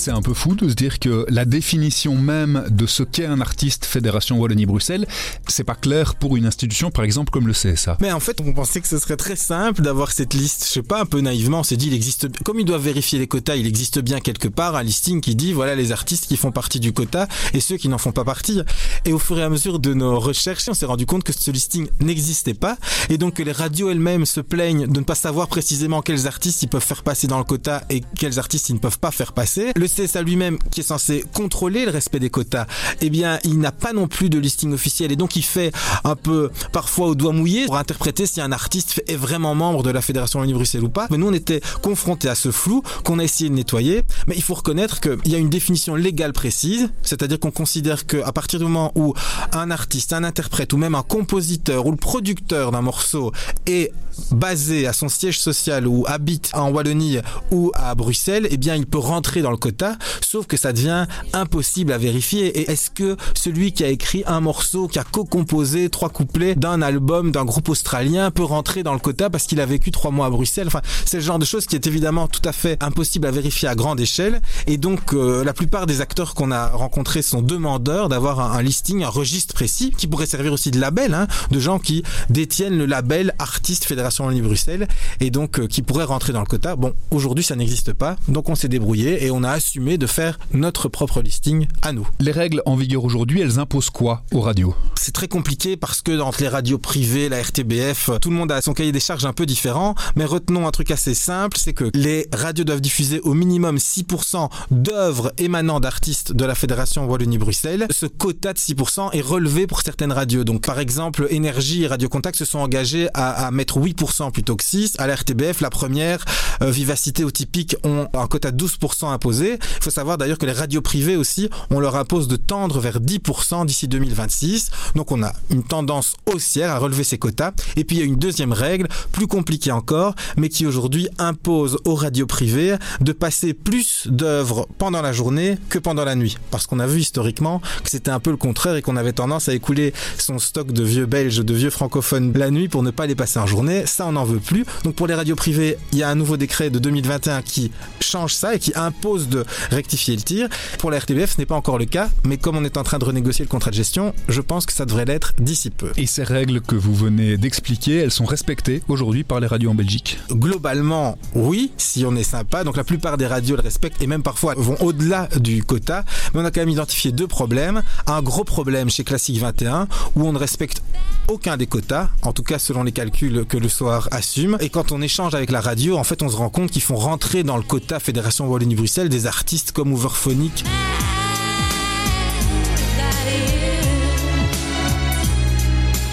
C'est 0.02 0.10
un 0.10 0.20
peu 0.20 0.34
fou 0.34 0.56
de 0.56 0.68
se 0.68 0.74
dire 0.74 0.98
que 0.98 1.24
la 1.28 1.44
définition 1.44 2.16
même 2.16 2.64
de 2.70 2.86
ce 2.86 3.04
qu'est 3.04 3.26
un 3.26 3.40
artiste 3.40 3.84
Fédération 3.84 4.36
Wallonie-Bruxelles, 4.36 5.06
c'est 5.46 5.62
pas 5.62 5.76
clair 5.76 6.16
pour 6.16 6.36
une 6.36 6.44
institution 6.44 6.90
par 6.90 7.04
exemple 7.04 7.30
comme 7.30 7.46
le 7.46 7.52
CSA. 7.52 7.98
Mais 8.00 8.10
en 8.10 8.18
fait, 8.18 8.40
on 8.40 8.52
pensait 8.52 8.80
que 8.80 8.88
ce 8.88 8.98
serait 8.98 9.16
très 9.16 9.36
simple 9.36 9.80
d'avoir 9.80 10.10
cette 10.10 10.34
liste. 10.34 10.64
Je 10.66 10.72
sais 10.72 10.82
pas, 10.82 11.02
un 11.02 11.06
peu 11.06 11.20
naïvement, 11.20 11.60
on 11.60 11.62
s'est 11.62 11.76
dit, 11.76 11.86
il 11.86 11.94
existe, 11.94 12.42
comme 12.42 12.58
ils 12.58 12.64
doivent 12.64 12.82
vérifier 12.82 13.20
les 13.20 13.28
quotas, 13.28 13.54
il 13.54 13.64
existe 13.64 14.00
bien 14.00 14.18
quelque 14.18 14.48
part 14.48 14.74
un 14.74 14.82
listing 14.82 15.20
qui 15.20 15.36
dit, 15.36 15.52
voilà 15.52 15.76
les 15.76 15.92
artistes 15.92 16.26
qui 16.26 16.36
font 16.36 16.50
partie 16.50 16.80
du 16.80 16.92
quota 16.92 17.28
et 17.54 17.60
ceux 17.60 17.76
qui 17.76 17.88
n'en 17.88 17.98
font 17.98 18.10
pas 18.10 18.24
partie. 18.24 18.60
Et 19.04 19.12
au 19.12 19.20
fur 19.20 19.38
et 19.38 19.44
à 19.44 19.50
mesure 19.50 19.78
de 19.78 19.94
nos 19.94 20.18
recherches, 20.18 20.68
on 20.68 20.74
s'est 20.74 20.84
rendu 20.84 21.06
compte 21.06 21.22
que 21.22 21.32
ce 21.32 21.52
listing 21.52 21.86
n'existait 22.00 22.54
pas 22.54 22.76
et 23.08 23.18
donc 23.18 23.34
que 23.34 23.44
les 23.44 23.52
radios 23.52 23.88
elles-mêmes 23.88 24.26
se 24.26 24.40
plaignent 24.40 24.88
de 24.88 24.98
ne 24.98 25.04
pas 25.04 25.14
savoir 25.14 25.46
précisément 25.46 26.02
quels 26.02 26.26
artistes 26.26 26.60
ils 26.64 26.68
peuvent 26.68 26.82
faire 26.82 27.04
passer 27.04 27.28
dans 27.28 27.38
le 27.38 27.44
quota 27.44 27.84
et 27.88 28.02
quels 28.18 28.40
artistes 28.40 28.68
ils 28.68 28.74
ne 28.74 28.80
peuvent 28.80 28.98
pas 28.98 29.12
faire 29.12 29.32
passer. 29.32 29.70
CSA 29.92 30.22
lui-même, 30.22 30.58
qui 30.70 30.80
est 30.80 30.84
censé 30.84 31.24
contrôler 31.34 31.84
le 31.84 31.90
respect 31.90 32.18
des 32.18 32.30
quotas, 32.30 32.66
eh 33.00 33.10
bien, 33.10 33.38
il 33.44 33.58
n'a 33.58 33.72
pas 33.72 33.92
non 33.92 34.08
plus 34.08 34.30
de 34.30 34.38
listing 34.38 34.72
officiel 34.72 35.12
et 35.12 35.16
donc 35.16 35.36
il 35.36 35.42
fait 35.42 35.72
un 36.04 36.16
peu 36.16 36.50
parfois 36.72 37.08
au 37.08 37.14
doigt 37.14 37.32
mouillé 37.32 37.66
pour 37.66 37.76
interpréter 37.76 38.26
si 38.26 38.40
un 38.40 38.52
artiste 38.52 39.02
est 39.06 39.16
vraiment 39.16 39.54
membre 39.54 39.82
de 39.82 39.90
la 39.90 40.00
Fédération 40.00 40.40
Wallonie-Bruxelles 40.40 40.84
ou 40.84 40.88
pas. 40.88 41.06
Mais 41.10 41.18
nous, 41.18 41.28
on 41.28 41.32
était 41.32 41.60
confrontés 41.82 42.28
à 42.28 42.34
ce 42.34 42.50
flou 42.50 42.82
qu'on 43.04 43.18
a 43.18 43.24
essayé 43.24 43.50
de 43.50 43.54
nettoyer. 43.54 44.02
Mais 44.26 44.34
il 44.36 44.42
faut 44.42 44.54
reconnaître 44.54 45.00
qu'il 45.00 45.32
y 45.32 45.34
a 45.34 45.38
une 45.38 45.50
définition 45.50 45.94
légale 45.94 46.32
précise, 46.32 46.90
c'est-à-dire 47.02 47.38
qu'on 47.38 47.50
considère 47.50 48.06
qu'à 48.06 48.32
partir 48.32 48.58
du 48.58 48.64
moment 48.64 48.92
où 48.94 49.14
un 49.52 49.70
artiste, 49.70 50.12
un 50.12 50.24
interprète 50.24 50.72
ou 50.72 50.76
même 50.76 50.94
un 50.94 51.02
compositeur 51.02 51.86
ou 51.86 51.90
le 51.90 51.96
producteur 51.96 52.72
d'un 52.72 52.82
morceau 52.82 53.32
est 53.66 53.92
basé 54.30 54.86
à 54.86 54.92
son 54.92 55.08
siège 55.08 55.40
social 55.40 55.86
ou 55.86 56.04
habite 56.06 56.50
en 56.54 56.70
Wallonie 56.70 57.18
ou 57.50 57.72
à 57.74 57.94
Bruxelles, 57.94 58.46
eh 58.50 58.56
bien, 58.56 58.76
il 58.76 58.86
peut 58.86 58.98
rentrer 58.98 59.42
dans 59.42 59.50
le 59.50 59.56
quota, 59.56 59.81
sauf 60.20 60.46
que 60.46 60.56
ça 60.56 60.72
devient 60.72 61.06
impossible 61.32 61.92
à 61.92 61.98
vérifier. 61.98 62.46
Et 62.60 62.70
est-ce 62.70 62.90
que 62.90 63.16
celui 63.34 63.72
qui 63.72 63.84
a 63.84 63.88
écrit 63.88 64.22
un 64.26 64.40
morceau, 64.40 64.88
qui 64.88 64.98
a 64.98 65.04
co-composé 65.04 65.88
trois 65.90 66.08
couplets 66.08 66.54
d'un 66.54 66.82
album 66.82 67.32
d'un 67.32 67.44
groupe 67.44 67.68
australien 67.68 68.30
peut 68.30 68.44
rentrer 68.44 68.82
dans 68.82 68.92
le 68.92 68.98
quota 68.98 69.30
parce 69.30 69.44
qu'il 69.44 69.60
a 69.60 69.66
vécu 69.66 69.90
trois 69.90 70.10
mois 70.10 70.26
à 70.26 70.30
Bruxelles? 70.30 70.66
Enfin, 70.66 70.82
c'est 71.04 71.18
le 71.18 71.22
genre 71.22 71.38
de 71.38 71.44
choses 71.44 71.66
qui 71.66 71.76
est 71.76 71.86
évidemment 71.86 72.28
tout 72.28 72.42
à 72.44 72.52
fait 72.52 72.82
impossible 72.82 73.26
à 73.26 73.30
vérifier 73.30 73.68
à 73.68 73.74
grande 73.74 74.00
échelle. 74.00 74.40
Et 74.66 74.76
donc, 74.76 75.12
euh, 75.12 75.44
la 75.44 75.52
plupart 75.52 75.86
des 75.86 76.00
acteurs 76.00 76.34
qu'on 76.34 76.50
a 76.50 76.68
rencontrés 76.68 77.22
sont 77.22 77.42
demandeurs 77.42 78.08
d'avoir 78.08 78.40
un, 78.40 78.62
listing, 78.62 79.02
un 79.02 79.08
registre 79.08 79.54
précis, 79.54 79.92
qui 79.96 80.06
pourrait 80.06 80.26
servir 80.26 80.52
aussi 80.52 80.70
de 80.70 80.80
label, 80.80 81.14
hein, 81.14 81.26
de 81.50 81.58
gens 81.58 81.78
qui 81.78 82.02
détiennent 82.30 82.78
le 82.78 82.86
label 82.86 83.34
artiste 83.38 83.84
Fédération 83.84 84.24
Wallonie-Bruxelles 84.24 84.88
et 85.20 85.30
donc 85.30 85.58
euh, 85.58 85.66
qui 85.66 85.82
pourraient 85.82 86.04
rentrer 86.04 86.32
dans 86.32 86.40
le 86.40 86.46
quota. 86.46 86.76
Bon, 86.76 86.94
aujourd'hui, 87.10 87.44
ça 87.44 87.56
n'existe 87.56 87.92
pas, 87.92 88.16
donc 88.28 88.48
on 88.48 88.54
s'est 88.54 88.68
débrouillé 88.68 89.24
et 89.24 89.30
on 89.30 89.42
a 89.44 89.50
assumé 89.62 89.96
de 89.96 90.08
faire 90.08 90.40
notre 90.52 90.88
propre 90.88 91.22
listing 91.22 91.68
à 91.82 91.92
nous. 91.92 92.08
Les 92.18 92.32
règles 92.32 92.62
en 92.66 92.74
vigueur 92.74 93.04
aujourd'hui, 93.04 93.40
elles 93.40 93.60
imposent 93.60 93.90
quoi 93.90 94.24
aux 94.32 94.40
radios? 94.40 94.74
C'est 95.00 95.12
très 95.12 95.28
compliqué 95.28 95.76
parce 95.76 96.02
que 96.02 96.20
entre 96.20 96.40
les 96.40 96.48
radios 96.48 96.78
privées, 96.78 97.28
la 97.28 97.40
RTBF, 97.40 98.10
tout 98.20 98.30
le 98.30 98.36
monde 98.36 98.50
a 98.50 98.60
son 98.60 98.74
cahier 98.74 98.90
des 98.90 98.98
charges 98.98 99.24
un 99.24 99.32
peu 99.32 99.46
différent, 99.46 99.94
mais 100.16 100.24
retenons 100.24 100.66
un 100.66 100.72
truc 100.72 100.90
assez 100.90 101.14
simple, 101.14 101.56
c'est 101.58 101.74
que 101.74 101.90
les 101.94 102.26
radios 102.32 102.64
doivent 102.64 102.80
diffuser 102.80 103.20
au 103.20 103.34
minimum 103.34 103.76
6% 103.76 104.48
d'œuvres 104.72 105.32
émanant 105.38 105.78
d'artistes 105.78 106.32
de 106.32 106.44
la 106.44 106.56
Fédération 106.56 107.06
Wallonie-Bruxelles. 107.06 107.86
Ce 107.90 108.06
quota 108.06 108.52
de 108.52 108.58
6% 108.58 109.10
est 109.12 109.20
relevé 109.20 109.68
pour 109.68 109.82
certaines 109.82 110.12
radios. 110.12 110.42
Donc 110.42 110.66
par 110.66 110.80
exemple, 110.80 111.28
Énergie 111.30 111.84
et 111.84 111.86
Radio 111.86 112.08
Contact 112.08 112.36
se 112.36 112.44
sont 112.44 112.58
engagés 112.58 113.08
à, 113.14 113.46
à 113.46 113.50
mettre 113.52 113.78
8% 113.78 114.32
plutôt 114.32 114.56
que 114.56 114.64
6. 114.64 114.94
À 114.98 115.06
la 115.06 115.14
RTBF, 115.14 115.60
la 115.60 115.70
première, 115.70 116.24
euh, 116.62 116.70
Vivacité 116.72 117.22
ou 117.24 117.30
Typique 117.30 117.76
ont 117.84 118.08
un 118.12 118.26
quota 118.26 118.50
de 118.50 118.64
12% 118.64 119.06
imposé. 119.12 119.51
Il 119.60 119.84
faut 119.84 119.90
savoir 119.90 120.18
d'ailleurs 120.18 120.38
que 120.38 120.46
les 120.46 120.52
radios 120.52 120.82
privées 120.82 121.16
aussi, 121.16 121.48
on 121.70 121.80
leur 121.80 121.96
impose 121.96 122.28
de 122.28 122.36
tendre 122.36 122.80
vers 122.80 123.00
10% 123.00 123.66
d'ici 123.66 123.88
2026. 123.88 124.70
Donc 124.94 125.12
on 125.12 125.22
a 125.22 125.32
une 125.50 125.62
tendance 125.62 126.14
haussière 126.26 126.70
à 126.70 126.78
relever 126.78 127.04
ces 127.04 127.18
quotas. 127.18 127.52
Et 127.76 127.84
puis 127.84 127.96
il 127.96 127.98
y 128.00 128.02
a 128.02 128.06
une 128.06 128.16
deuxième 128.16 128.52
règle, 128.52 128.88
plus 129.12 129.26
compliquée 129.26 129.72
encore, 129.72 130.14
mais 130.36 130.48
qui 130.48 130.66
aujourd'hui 130.66 131.08
impose 131.18 131.78
aux 131.84 131.94
radios 131.94 132.26
privées 132.26 132.76
de 133.00 133.12
passer 133.12 133.54
plus 133.54 134.06
d'œuvres 134.06 134.68
pendant 134.78 135.02
la 135.02 135.12
journée 135.12 135.58
que 135.68 135.78
pendant 135.78 136.04
la 136.04 136.14
nuit. 136.14 136.36
Parce 136.50 136.66
qu'on 136.66 136.80
a 136.80 136.86
vu 136.86 137.00
historiquement 137.00 137.60
que 137.82 137.90
c'était 137.90 138.10
un 138.10 138.20
peu 138.20 138.30
le 138.30 138.36
contraire 138.36 138.76
et 138.76 138.82
qu'on 138.82 138.96
avait 138.96 139.12
tendance 139.12 139.48
à 139.48 139.54
écouler 139.54 139.92
son 140.18 140.38
stock 140.38 140.72
de 140.72 140.82
vieux 140.82 141.06
belges, 141.06 141.38
de 141.38 141.54
vieux 141.54 141.70
francophones 141.70 142.32
la 142.34 142.50
nuit 142.50 142.68
pour 142.68 142.82
ne 142.82 142.90
pas 142.90 143.06
les 143.06 143.14
passer 143.14 143.38
en 143.38 143.46
journée. 143.46 143.84
Ça, 143.86 144.06
on 144.06 144.12
n'en 144.12 144.24
veut 144.24 144.40
plus. 144.40 144.64
Donc 144.84 144.94
pour 144.94 145.06
les 145.06 145.14
radios 145.14 145.36
privées, 145.36 145.76
il 145.92 145.98
y 145.98 146.02
a 146.02 146.08
un 146.08 146.14
nouveau 146.14 146.36
décret 146.36 146.70
de 146.70 146.78
2021 146.78 147.42
qui 147.42 147.70
change 148.00 148.34
ça 148.34 148.54
et 148.54 148.58
qui 148.58 148.72
impose 148.74 149.28
de 149.28 149.41
rectifier 149.70 150.16
le 150.16 150.22
tir. 150.22 150.48
Pour 150.78 150.90
la 150.90 150.98
RTBF, 150.98 151.34
ce 151.34 151.38
n'est 151.38 151.46
pas 151.46 151.56
encore 151.56 151.78
le 151.78 151.84
cas, 151.84 152.08
mais 152.24 152.36
comme 152.36 152.56
on 152.56 152.64
est 152.64 152.76
en 152.76 152.82
train 152.82 152.98
de 152.98 153.04
renégocier 153.04 153.44
le 153.44 153.48
contrat 153.48 153.70
de 153.70 153.76
gestion, 153.76 154.14
je 154.28 154.40
pense 154.40 154.66
que 154.66 154.72
ça 154.72 154.84
devrait 154.84 155.04
l'être 155.04 155.34
d'ici 155.38 155.70
peu. 155.70 155.92
Et 155.96 156.06
ces 156.06 156.24
règles 156.24 156.60
que 156.60 156.74
vous 156.74 156.94
venez 156.94 157.36
d'expliquer, 157.36 157.96
elles 157.96 158.10
sont 158.10 158.24
respectées 158.24 158.82
aujourd'hui 158.88 159.24
par 159.24 159.40
les 159.40 159.46
radios 159.46 159.70
en 159.70 159.74
Belgique? 159.74 160.18
Globalement, 160.30 161.18
oui, 161.34 161.72
si 161.76 162.04
on 162.04 162.16
est 162.16 162.22
sympa. 162.22 162.64
Donc 162.64 162.76
la 162.76 162.84
plupart 162.84 163.16
des 163.16 163.26
radios 163.26 163.56
le 163.56 163.62
respectent 163.62 164.02
et 164.02 164.06
même 164.06 164.22
parfois 164.22 164.54
vont 164.56 164.76
au-delà 164.80 165.28
du 165.40 165.64
quota. 165.64 166.04
Mais 166.34 166.40
on 166.40 166.44
a 166.44 166.50
quand 166.50 166.60
même 166.60 166.68
identifié 166.68 167.12
deux 167.12 167.26
problèmes. 167.26 167.82
Un 168.06 168.22
gros 168.22 168.44
problème 168.44 168.90
chez 168.90 169.04
Classique 169.04 169.38
21 169.38 169.88
où 170.16 170.26
on 170.26 170.32
ne 170.32 170.38
respecte 170.38 170.82
aucun 171.28 171.56
des 171.56 171.66
quotas, 171.66 172.08
en 172.22 172.32
tout 172.32 172.42
cas 172.42 172.58
selon 172.58 172.82
les 172.82 172.92
calculs 172.92 173.44
que 173.46 173.56
le 173.56 173.68
soir 173.68 174.08
assume. 174.10 174.56
Et 174.60 174.68
quand 174.68 174.92
on 174.92 175.00
échange 175.00 175.34
avec 175.34 175.50
la 175.50 175.60
radio, 175.60 175.96
en 175.96 176.04
fait, 176.04 176.22
on 176.22 176.28
se 176.28 176.36
rend 176.36 176.50
compte 176.50 176.70
qu'ils 176.70 176.82
font 176.82 176.96
rentrer 176.96 177.42
dans 177.42 177.56
le 177.56 177.62
quota 177.62 178.00
Fédération 178.00 178.48
Wallonie-Bruxelles 178.48 179.08
des 179.08 179.26
artistes 179.32 179.72
comme 179.72 179.94
Overphonic. 179.94 180.62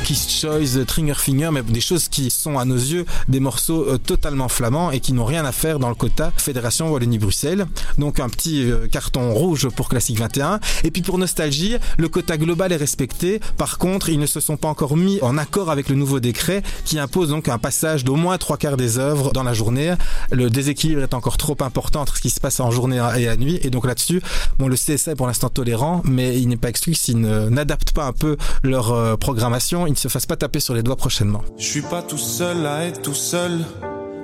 Qui 0.10 0.40
Choice, 0.40 0.86
Finger, 1.14 1.50
mais 1.52 1.62
des 1.62 1.82
choses 1.82 2.08
qui 2.08 2.32
sont 2.32 2.58
à 2.58 2.66
nos 2.66 2.76
yeux 2.76 3.06
des 3.28 3.40
morceaux 3.40 3.86
euh, 3.88 3.98
totalement 4.00 4.50
flamands 4.50 4.90
et 4.90 5.02
qui 5.02 5.14
n'ont 5.14 5.26
rien 5.26 5.46
à 5.46 5.52
faire 5.52 5.78
dans 5.78 5.90
le 5.90 5.94
quota 5.94 6.32
Fédération 6.36 6.92
Wallonie-Bruxelles. 6.92 7.68
Donc 8.00 8.20
un 8.20 8.28
petit 8.28 8.64
euh, 8.72 8.88
carton 8.88 9.32
rouge 9.32 9.70
pour 9.70 9.88
Classique 9.88 10.18
21. 10.18 10.60
Et 10.84 10.90
puis 10.90 11.04
pour 11.04 11.20
Nostalgie, 11.20 11.76
le 12.00 12.10
quota 12.10 12.38
global 12.38 12.72
est 12.72 12.78
respecté. 12.78 13.40
Par 13.58 13.78
contre, 13.78 14.10
ils 14.10 14.20
ne 14.20 14.26
se 14.26 14.40
sont 14.40 14.58
pas 14.58 14.68
encore 14.68 14.98
mis 14.98 15.20
en 15.22 15.38
accord 15.38 15.70
avec 15.70 15.90
le 15.90 15.96
nouveau 15.96 16.20
décret 16.20 16.64
qui 16.86 16.98
impose 16.98 17.30
donc 17.30 17.48
un 17.48 17.60
passage 17.60 18.04
d'au 18.04 18.16
moins 18.16 18.40
trois 18.40 18.58
quarts 18.58 18.78
des 18.78 18.98
œuvres 18.98 19.32
dans 19.32 19.44
la 19.44 19.54
journée. 19.54 19.94
Le 20.32 20.50
déséquilibre 20.50 21.04
est 21.04 21.14
encore 21.14 21.38
trop 21.38 21.58
important 21.60 22.02
entre 22.02 22.18
ce 22.18 22.22
qui 22.22 22.32
se 22.32 22.40
passe 22.40 22.60
en 22.60 22.72
journée 22.72 23.00
et 23.16 23.26
la 23.26 23.38
nuit. 23.38 23.60
Et 23.62 23.70
donc 23.70 23.86
là-dessus, 23.86 24.24
bon, 24.58 24.68
le 24.68 24.76
CSA 24.76 25.12
est 25.12 25.16
pour 25.16 25.28
l'instant 25.28 25.50
tolérant, 25.50 26.02
mais 26.04 26.40
il 26.40 26.48
n'est 26.48 26.58
pas 26.58 26.70
exclu 26.70 26.96
s'ils 26.96 27.20
n'adaptent 27.20 27.92
pas 27.92 28.06
un 28.06 28.14
peu 28.14 28.38
leur 28.64 28.92
euh, 28.92 29.16
programmation, 29.18 29.86
ils 29.86 29.99
se 30.00 30.08
fassent 30.08 30.26
pas 30.26 30.38
taper 30.38 30.60
sur 30.60 30.74
les 30.74 30.84
doigts 30.84 30.96
prochainement. 30.96 31.44
Je 31.58 31.66
suis 31.66 31.82
pas 31.82 32.02
tout 32.02 32.18
seul 32.18 32.66
à 32.66 32.86
être 32.86 33.02
tout 33.02 33.14
seul. 33.14 33.60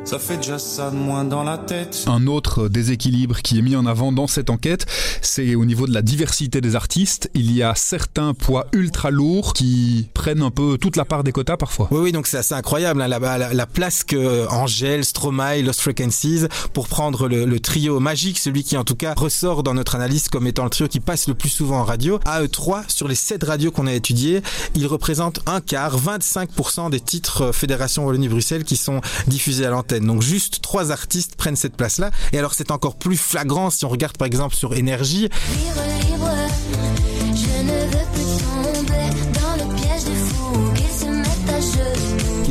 Ça 0.05 0.19
fait 0.19 0.37
déjà 0.37 0.59
ça 0.59 0.91
de 0.91 0.95
moins 0.95 1.23
dans 1.25 1.43
la 1.43 1.57
tête. 1.57 2.05
Un 2.05 2.27
autre 2.27 2.67
déséquilibre 2.67 3.41
qui 3.41 3.57
est 3.57 3.63
mis 3.63 3.75
en 3.75 3.87
avant 3.87 4.11
dans 4.11 4.27
cette 4.27 4.51
enquête, 4.51 4.85
c'est 5.23 5.55
au 5.55 5.65
niveau 5.65 5.87
de 5.87 5.93
la 5.95 6.03
diversité 6.03 6.61
des 6.61 6.75
artistes. 6.75 7.31
Il 7.33 7.51
y 7.51 7.63
a 7.63 7.73
certains 7.73 8.35
poids 8.35 8.67
ultra 8.71 9.09
lourds 9.09 9.53
qui 9.53 10.07
prennent 10.13 10.43
un 10.43 10.51
peu 10.51 10.77
toute 10.77 10.95
la 10.95 11.05
part 11.05 11.23
des 11.23 11.31
quotas 11.31 11.57
parfois. 11.57 11.87
Oui, 11.89 12.01
oui, 12.03 12.11
donc 12.11 12.27
c'est 12.27 12.37
assez 12.37 12.53
incroyable 12.53 13.01
hein, 13.01 13.07
la, 13.07 13.17
la, 13.17 13.51
la, 13.51 13.65
place 13.65 14.03
que 14.03 14.47
Angèle, 14.49 15.03
Stromae, 15.03 15.63
Lost 15.63 15.81
Frequencies, 15.81 16.45
pour 16.73 16.87
prendre 16.87 17.27
le, 17.27 17.45
le, 17.45 17.59
trio 17.59 17.99
magique, 17.99 18.37
celui 18.37 18.63
qui 18.63 18.77
en 18.77 18.83
tout 18.83 18.95
cas 18.95 19.15
ressort 19.17 19.63
dans 19.63 19.73
notre 19.73 19.95
analyse 19.95 20.27
comme 20.27 20.45
étant 20.45 20.65
le 20.65 20.69
trio 20.69 20.87
qui 20.87 20.99
passe 20.99 21.27
le 21.27 21.33
plus 21.33 21.49
souvent 21.49 21.79
en 21.79 21.83
radio, 21.83 22.19
à 22.25 22.43
eux 22.43 22.47
trois, 22.47 22.83
sur 22.89 23.07
les 23.07 23.15
sept 23.15 23.43
radios 23.43 23.71
qu'on 23.71 23.87
a 23.87 23.93
étudiées, 23.93 24.43
ils 24.75 24.85
représentent 24.85 25.39
un 25.47 25.61
quart, 25.61 25.97
25% 25.99 26.91
des 26.91 26.99
titres 26.99 27.51
Fédération 27.51 28.05
Wallonie-Bruxelles 28.05 28.65
qui 28.65 28.77
sont 28.77 29.01
diffusés 29.25 29.65
à 29.65 29.71
l'antenne. 29.71 29.94
Donc 29.99 30.21
juste 30.21 30.61
trois 30.61 30.91
artistes 30.91 31.35
prennent 31.35 31.55
cette 31.55 31.75
place-là. 31.75 32.11
Et 32.33 32.39
alors 32.39 32.53
c'est 32.53 32.71
encore 32.71 32.95
plus 32.95 33.17
flagrant 33.17 33.69
si 33.69 33.85
on 33.85 33.89
regarde 33.89 34.17
par 34.17 34.25
exemple 34.25 34.55
sur 34.55 34.75
Énergie. 34.75 35.29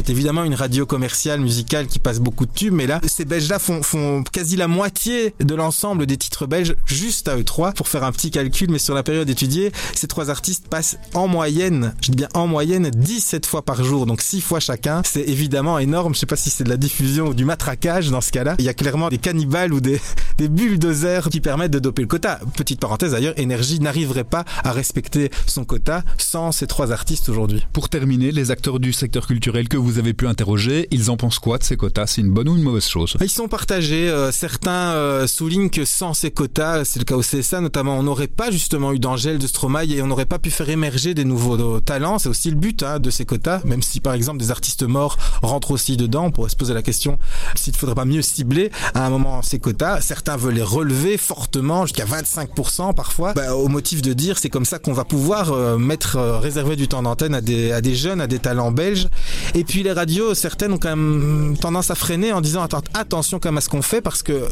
Est 0.04 0.10
évidemment 0.10 0.44
une 0.44 0.54
radio 0.54 0.86
commerciale 0.86 1.40
musicale 1.40 1.86
qui 1.86 1.98
passe 1.98 2.20
beaucoup 2.20 2.46
de 2.46 2.52
tubes, 2.52 2.74
mais 2.74 2.86
là, 2.86 3.00
ces 3.06 3.24
Belges-là 3.24 3.58
font, 3.58 3.82
font 3.82 4.22
quasi 4.22 4.56
la 4.56 4.68
moitié 4.68 5.34
de 5.40 5.54
l'ensemble 5.54 6.06
des 6.06 6.16
titres 6.16 6.46
belges 6.46 6.74
juste 6.86 7.28
à 7.28 7.36
eux 7.36 7.44
trois. 7.44 7.72
Pour 7.72 7.88
faire 7.88 8.04
un 8.04 8.12
petit 8.12 8.30
calcul, 8.30 8.70
mais 8.70 8.78
sur 8.78 8.94
la 8.94 9.02
période 9.02 9.28
étudiée, 9.30 9.72
ces 9.94 10.06
trois 10.06 10.30
artistes 10.30 10.68
passent 10.68 10.98
en 11.14 11.26
moyenne, 11.28 11.94
je 12.02 12.10
dis 12.10 12.16
bien 12.16 12.28
en 12.34 12.46
moyenne, 12.46 12.90
17 12.90 13.46
fois 13.46 13.62
par 13.62 13.82
jour, 13.82 14.06
donc 14.06 14.20
6 14.20 14.40
fois 14.40 14.60
chacun. 14.60 15.02
C'est 15.04 15.22
évidemment 15.22 15.78
énorme. 15.78 16.14
Je 16.14 16.20
sais 16.20 16.26
pas 16.26 16.36
si 16.36 16.50
c'est 16.50 16.64
de 16.64 16.68
la 16.68 16.76
diffusion 16.76 17.28
ou 17.28 17.34
du 17.34 17.44
matraquage 17.44 18.10
dans 18.10 18.20
ce 18.20 18.30
cas-là. 18.32 18.56
Il 18.58 18.64
y 18.64 18.68
a 18.68 18.74
clairement 18.74 19.08
des 19.08 19.18
cannibales 19.18 19.72
ou 19.72 19.80
des, 19.80 20.00
des 20.38 20.48
bulldozers 20.48 21.28
qui 21.30 21.40
permettent 21.40 21.72
de 21.72 21.78
doper 21.78 22.02
le 22.02 22.08
quota. 22.08 22.40
Petite 22.56 22.80
parenthèse 22.80 23.12
d'ailleurs, 23.12 23.38
Énergie 23.38 23.80
n'arriverait 23.80 24.24
pas 24.24 24.44
à 24.62 24.72
respecter 24.72 25.30
son 25.46 25.64
quota 25.64 26.02
sans 26.18 26.52
ces 26.52 26.66
trois 26.66 26.92
artistes 26.92 27.28
aujourd'hui. 27.28 27.64
Pour 27.72 27.88
terminer, 27.88 28.32
les 28.32 28.50
acteurs 28.50 28.80
du 28.80 28.92
secteur 28.92 29.26
culturel 29.26 29.68
que 29.68 29.76
vous 29.76 29.93
avez 29.98 30.14
pu 30.14 30.26
interroger, 30.26 30.88
ils 30.90 31.10
en 31.10 31.16
pensent 31.16 31.38
quoi 31.38 31.58
de 31.58 31.64
ces 31.64 31.76
quotas? 31.76 32.06
C'est 32.06 32.20
une 32.20 32.30
bonne 32.30 32.48
ou 32.48 32.56
une 32.56 32.62
mauvaise 32.62 32.86
chose? 32.86 33.16
Ils 33.20 33.30
sont 33.30 33.48
partagés. 33.48 34.08
Euh, 34.08 34.32
certains 34.32 34.92
euh, 34.92 35.26
soulignent 35.26 35.70
que 35.70 35.84
sans 35.84 36.14
ces 36.14 36.30
quotas, 36.30 36.84
c'est 36.84 36.98
le 36.98 37.04
cas 37.04 37.16
au 37.16 37.20
CSA 37.20 37.60
notamment, 37.60 37.98
on 37.98 38.02
n'aurait 38.02 38.26
pas 38.26 38.50
justement 38.50 38.92
eu 38.92 38.98
d'Angèle, 38.98 39.38
de 39.38 39.46
Stromae 39.46 39.84
et 39.84 40.02
on 40.02 40.06
n'aurait 40.06 40.26
pas 40.26 40.38
pu 40.38 40.50
faire 40.50 40.68
émerger 40.68 41.14
des 41.14 41.24
nouveaux 41.24 41.76
euh, 41.76 41.80
talents. 41.80 42.18
C'est 42.18 42.28
aussi 42.28 42.50
le 42.50 42.56
but 42.56 42.82
hein, 42.82 42.98
de 42.98 43.10
ces 43.10 43.24
quotas, 43.24 43.60
même 43.64 43.82
si 43.82 44.00
par 44.00 44.14
exemple 44.14 44.38
des 44.38 44.50
artistes 44.50 44.82
morts 44.82 45.16
rentrent 45.42 45.70
aussi 45.70 45.96
dedans. 45.96 46.26
On 46.26 46.30
pourrait 46.30 46.50
se 46.50 46.56
poser 46.56 46.74
la 46.74 46.82
question 46.82 47.18
s'il 47.54 47.72
ne 47.72 47.78
faudrait 47.78 47.94
pas 47.94 48.04
mieux 48.04 48.22
cibler 48.22 48.70
à 48.94 49.06
un 49.06 49.10
moment 49.10 49.42
ces 49.42 49.58
quotas. 49.58 50.00
Certains 50.00 50.36
veulent 50.36 50.54
les 50.54 50.62
relever 50.62 51.16
fortement, 51.16 51.86
jusqu'à 51.86 52.04
25% 52.04 52.94
parfois, 52.94 53.34
bah, 53.34 53.54
au 53.54 53.68
motif 53.68 54.02
de 54.02 54.12
dire 54.12 54.38
c'est 54.38 54.50
comme 54.50 54.64
ça 54.64 54.78
qu'on 54.78 54.92
va 54.92 55.04
pouvoir 55.04 55.78
mettre 55.78 56.18
réserver 56.18 56.76
du 56.76 56.88
temps 56.88 57.02
d'antenne 57.02 57.34
à 57.34 57.40
des, 57.40 57.72
à 57.72 57.80
des 57.80 57.94
jeunes, 57.94 58.20
à 58.20 58.26
des 58.26 58.38
talents 58.38 58.72
belges. 58.72 59.08
Et 59.54 59.64
puis 59.64 59.83
les 59.84 59.92
radios, 59.92 60.34
certaines 60.34 60.72
ont 60.72 60.78
quand 60.78 60.96
même 60.96 61.56
tendance 61.60 61.90
à 61.90 61.94
freiner 61.94 62.32
en 62.32 62.40
disant 62.40 62.62
attends, 62.62 62.82
attention 62.94 63.38
quand 63.38 63.50
même 63.50 63.58
à 63.58 63.60
ce 63.60 63.68
qu'on 63.68 63.82
fait 63.82 64.00
parce 64.00 64.22
que 64.22 64.48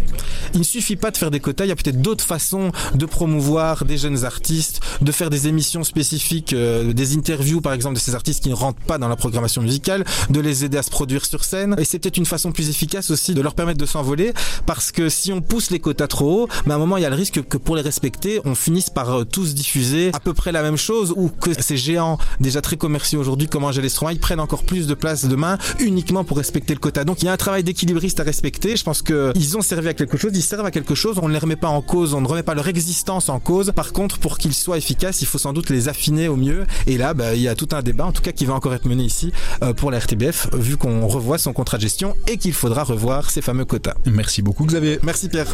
il 0.54 0.60
ne 0.60 0.64
suffit 0.64 0.96
pas 0.96 1.10
de 1.10 1.16
faire 1.16 1.30
des 1.30 1.40
quotas, 1.40 1.64
il 1.64 1.68
y 1.68 1.72
a 1.72 1.76
peut-être 1.76 2.00
d'autres 2.00 2.24
façons 2.24 2.70
de 2.94 3.06
promouvoir 3.06 3.84
des 3.84 3.98
jeunes 3.98 4.24
artistes, 4.24 4.80
de 5.00 5.10
faire 5.10 5.30
des 5.30 5.48
émissions 5.48 5.82
spécifiques, 5.84 6.52
euh, 6.52 6.92
des 6.92 7.16
interviews 7.16 7.60
par 7.60 7.72
exemple 7.72 7.94
de 7.94 8.00
ces 8.00 8.14
artistes 8.14 8.42
qui 8.42 8.50
ne 8.50 8.54
rentrent 8.54 8.82
pas 8.82 8.98
dans 8.98 9.08
la 9.08 9.16
programmation 9.16 9.62
musicale, 9.62 10.04
de 10.30 10.40
les 10.40 10.64
aider 10.64 10.78
à 10.78 10.82
se 10.82 10.90
produire 10.90 11.24
sur 11.24 11.44
scène. 11.44 11.74
Et 11.78 11.84
c'est 11.84 11.98
peut-être 11.98 12.18
une 12.18 12.26
façon 12.26 12.52
plus 12.52 12.68
efficace 12.68 13.10
aussi 13.10 13.34
de 13.34 13.40
leur 13.40 13.54
permettre 13.54 13.80
de 13.80 13.86
s'envoler 13.86 14.32
parce 14.66 14.92
que 14.92 15.08
si 15.08 15.32
on 15.32 15.40
pousse 15.40 15.70
les 15.70 15.80
quotas 15.80 16.06
trop 16.06 16.42
haut, 16.42 16.48
mais 16.66 16.72
à 16.72 16.76
un 16.76 16.78
moment 16.78 16.98
il 16.98 17.02
y 17.02 17.06
a 17.06 17.10
le 17.10 17.16
risque 17.16 17.42
que 17.42 17.56
pour 17.56 17.74
les 17.74 17.82
respecter, 17.82 18.40
on 18.44 18.54
finisse 18.54 18.90
par 18.90 19.10
euh, 19.10 19.24
tous 19.24 19.54
diffuser 19.54 20.10
à 20.12 20.20
peu 20.20 20.34
près 20.34 20.52
la 20.52 20.62
même 20.62 20.76
chose 20.76 21.14
ou 21.16 21.28
que 21.28 21.50
ces 21.60 21.78
géants 21.78 22.18
déjà 22.40 22.60
très 22.60 22.76
commerciaux 22.76 23.20
aujourd'hui 23.20 23.48
comme 23.48 23.64
Angèle 23.64 23.88
Stromae 23.88 24.18
prennent 24.20 24.40
encore 24.40 24.64
plus 24.64 24.86
de 24.86 24.94
place 24.94 25.21
demain 25.26 25.58
uniquement 25.80 26.24
pour 26.24 26.36
respecter 26.36 26.74
le 26.74 26.80
quota. 26.80 27.04
Donc 27.04 27.22
il 27.22 27.26
y 27.26 27.28
a 27.28 27.32
un 27.32 27.36
travail 27.36 27.64
d'équilibriste 27.64 28.20
à 28.20 28.22
respecter. 28.22 28.76
Je 28.76 28.84
pense 28.84 29.02
qu'ils 29.02 29.56
ont 29.56 29.62
servi 29.62 29.88
à 29.88 29.94
quelque 29.94 30.16
chose, 30.16 30.32
ils 30.34 30.42
servent 30.42 30.66
à 30.66 30.70
quelque 30.70 30.94
chose. 30.94 31.18
On 31.22 31.28
ne 31.28 31.32
les 31.32 31.38
remet 31.38 31.56
pas 31.56 31.68
en 31.68 31.82
cause, 31.82 32.14
on 32.14 32.20
ne 32.20 32.26
remet 32.26 32.42
pas 32.42 32.54
leur 32.54 32.68
existence 32.68 33.28
en 33.28 33.40
cause. 33.40 33.72
Par 33.74 33.92
contre, 33.92 34.18
pour 34.18 34.38
qu'ils 34.38 34.54
soient 34.54 34.78
efficaces, 34.78 35.22
il 35.22 35.26
faut 35.26 35.38
sans 35.38 35.52
doute 35.52 35.70
les 35.70 35.88
affiner 35.88 36.28
au 36.28 36.36
mieux. 36.36 36.66
Et 36.86 36.98
là, 36.98 37.14
bah, 37.14 37.34
il 37.34 37.42
y 37.42 37.48
a 37.48 37.54
tout 37.54 37.68
un 37.72 37.82
débat, 37.82 38.06
en 38.06 38.12
tout 38.12 38.22
cas 38.22 38.32
qui 38.32 38.44
va 38.44 38.54
encore 38.54 38.74
être 38.74 38.86
mené 38.86 39.04
ici 39.04 39.32
euh, 39.62 39.72
pour 39.72 39.90
la 39.90 39.98
RTBF, 39.98 40.54
vu 40.54 40.76
qu'on 40.76 41.06
revoit 41.06 41.38
son 41.38 41.52
contrat 41.52 41.76
de 41.76 41.82
gestion 41.82 42.14
et 42.26 42.36
qu'il 42.36 42.52
faudra 42.52 42.84
revoir 42.84 43.30
ces 43.30 43.42
fameux 43.42 43.64
quotas. 43.64 43.94
Merci 44.06 44.42
beaucoup 44.42 44.64
Xavier. 44.64 44.98
Merci 45.02 45.28
Pierre. 45.28 45.48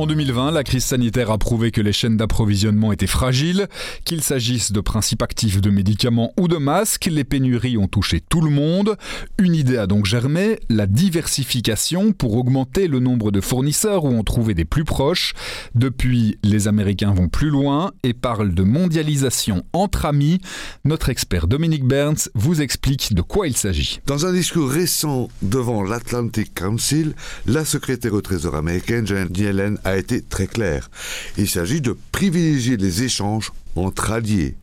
En 0.00 0.06
2020, 0.06 0.52
la 0.52 0.64
crise 0.64 0.86
sanitaire 0.86 1.30
a 1.30 1.36
prouvé 1.36 1.72
que 1.72 1.82
les 1.82 1.92
chaînes 1.92 2.16
d'approvisionnement 2.16 2.90
étaient 2.90 3.06
fragiles. 3.06 3.68
Qu'il 4.06 4.22
s'agisse 4.22 4.72
de 4.72 4.80
principes 4.80 5.20
actifs 5.20 5.60
de 5.60 5.68
médicaments 5.68 6.32
ou 6.38 6.48
de 6.48 6.56
masques, 6.56 7.10
les 7.12 7.22
pénuries 7.22 7.76
ont 7.76 7.86
touché 7.86 8.22
tout 8.26 8.40
le 8.40 8.48
monde. 8.48 8.96
Une 9.38 9.54
idée 9.54 9.76
a 9.76 9.86
donc 9.86 10.06
germé, 10.06 10.58
la 10.70 10.86
diversification 10.86 12.12
pour 12.12 12.34
augmenter 12.38 12.88
le 12.88 12.98
nombre 12.98 13.30
de 13.30 13.42
fournisseurs 13.42 14.06
ou 14.06 14.18
en 14.18 14.24
trouver 14.24 14.54
des 14.54 14.64
plus 14.64 14.84
proches. 14.84 15.34
Depuis, 15.74 16.38
les 16.42 16.66
Américains 16.66 17.12
vont 17.12 17.28
plus 17.28 17.50
loin 17.50 17.92
et 18.02 18.14
parlent 18.14 18.54
de 18.54 18.62
mondialisation 18.62 19.64
entre 19.74 20.06
amis. 20.06 20.40
Notre 20.86 21.10
expert 21.10 21.46
Dominique 21.46 21.84
Burns 21.84 22.30
vous 22.34 22.62
explique 22.62 23.12
de 23.12 23.20
quoi 23.20 23.48
il 23.48 23.56
s'agit. 23.56 24.00
Dans 24.06 24.24
un 24.24 24.32
discours 24.32 24.70
récent 24.70 25.28
devant 25.42 25.82
l'Atlantic 25.82 26.54
Council, 26.54 27.12
la 27.44 27.66
secrétaire 27.66 28.14
au 28.14 28.22
Trésor 28.22 28.54
américaine 28.54 29.06
Janet 29.06 29.36
Yellen 29.36 29.76
a 29.84 29.89
été 29.96 30.22
très 30.22 30.46
clair. 30.46 30.90
Il 31.36 31.48
s'agit 31.48 31.80
de 31.80 31.96
privilégier 32.12 32.76
les 32.76 33.02
échanges 33.02 33.52
entre 33.76 34.10
alliés, 34.10 34.56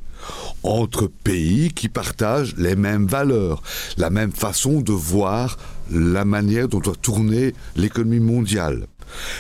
entre 0.64 1.08
pays 1.08 1.72
qui 1.74 1.90
partagent 1.90 2.56
les 2.58 2.76
mêmes 2.76 3.08
valeurs, 3.08 3.62
la 3.98 4.10
même 4.10 4.32
façon 4.32 4.82
de 4.82 4.92
voir 4.92 5.58
la 5.92 6.26
manière 6.26 6.68
dont 6.68 6.80
doit 6.80 6.96
tourner 7.02 7.54
l'économie 7.76 8.20
mondiale. 8.20 8.88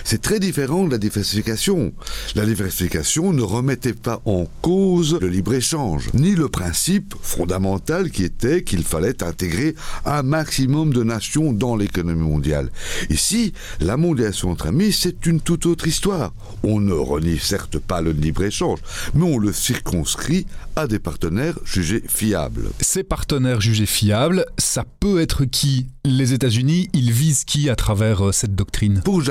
C'est 0.03 0.21
très 0.21 0.39
différent 0.39 0.85
de 0.85 0.91
la 0.91 0.97
diversification. 0.97 1.93
La 2.35 2.45
diversification 2.45 3.33
ne 3.33 3.41
remettait 3.41 3.93
pas 3.93 4.21
en 4.25 4.45
cause 4.61 5.17
le 5.21 5.27
libre-échange, 5.27 6.09
ni 6.13 6.35
le 6.35 6.49
principe 6.49 7.15
fondamental 7.21 8.09
qui 8.11 8.23
était 8.23 8.63
qu'il 8.63 8.83
fallait 8.83 9.23
intégrer 9.23 9.75
un 10.05 10.23
maximum 10.23 10.93
de 10.93 11.03
nations 11.03 11.53
dans 11.53 11.75
l'économie 11.75 12.27
mondiale. 12.27 12.69
Ici, 13.09 13.53
la 13.79 13.97
mondialisation 13.97 14.51
entre 14.51 14.67
amis, 14.67 14.91
c'est 14.91 15.25
une 15.25 15.41
toute 15.41 15.65
autre 15.65 15.87
histoire. 15.87 16.33
On 16.63 16.79
ne 16.79 16.93
renie 16.93 17.39
certes 17.39 17.79
pas 17.79 18.01
le 18.01 18.11
libre-échange, 18.11 18.79
mais 19.13 19.23
on 19.23 19.37
le 19.37 19.53
circonscrit 19.53 20.45
à 20.75 20.87
des 20.87 20.99
partenaires 20.99 21.57
jugés 21.63 22.03
fiables. 22.07 22.69
Ces 22.81 23.03
partenaires 23.03 23.61
jugés 23.61 23.85
fiables, 23.85 24.45
ça 24.57 24.85
peut 24.99 25.21
être 25.21 25.45
qui? 25.45 25.87
Les 26.05 26.33
États-Unis, 26.33 26.89
ils 26.93 27.11
visent 27.11 27.43
qui 27.43 27.69
à 27.69 27.75
travers 27.75 28.27
euh, 28.27 28.31
cette 28.31 28.55
doctrine? 28.55 29.01
Pour 29.03 29.21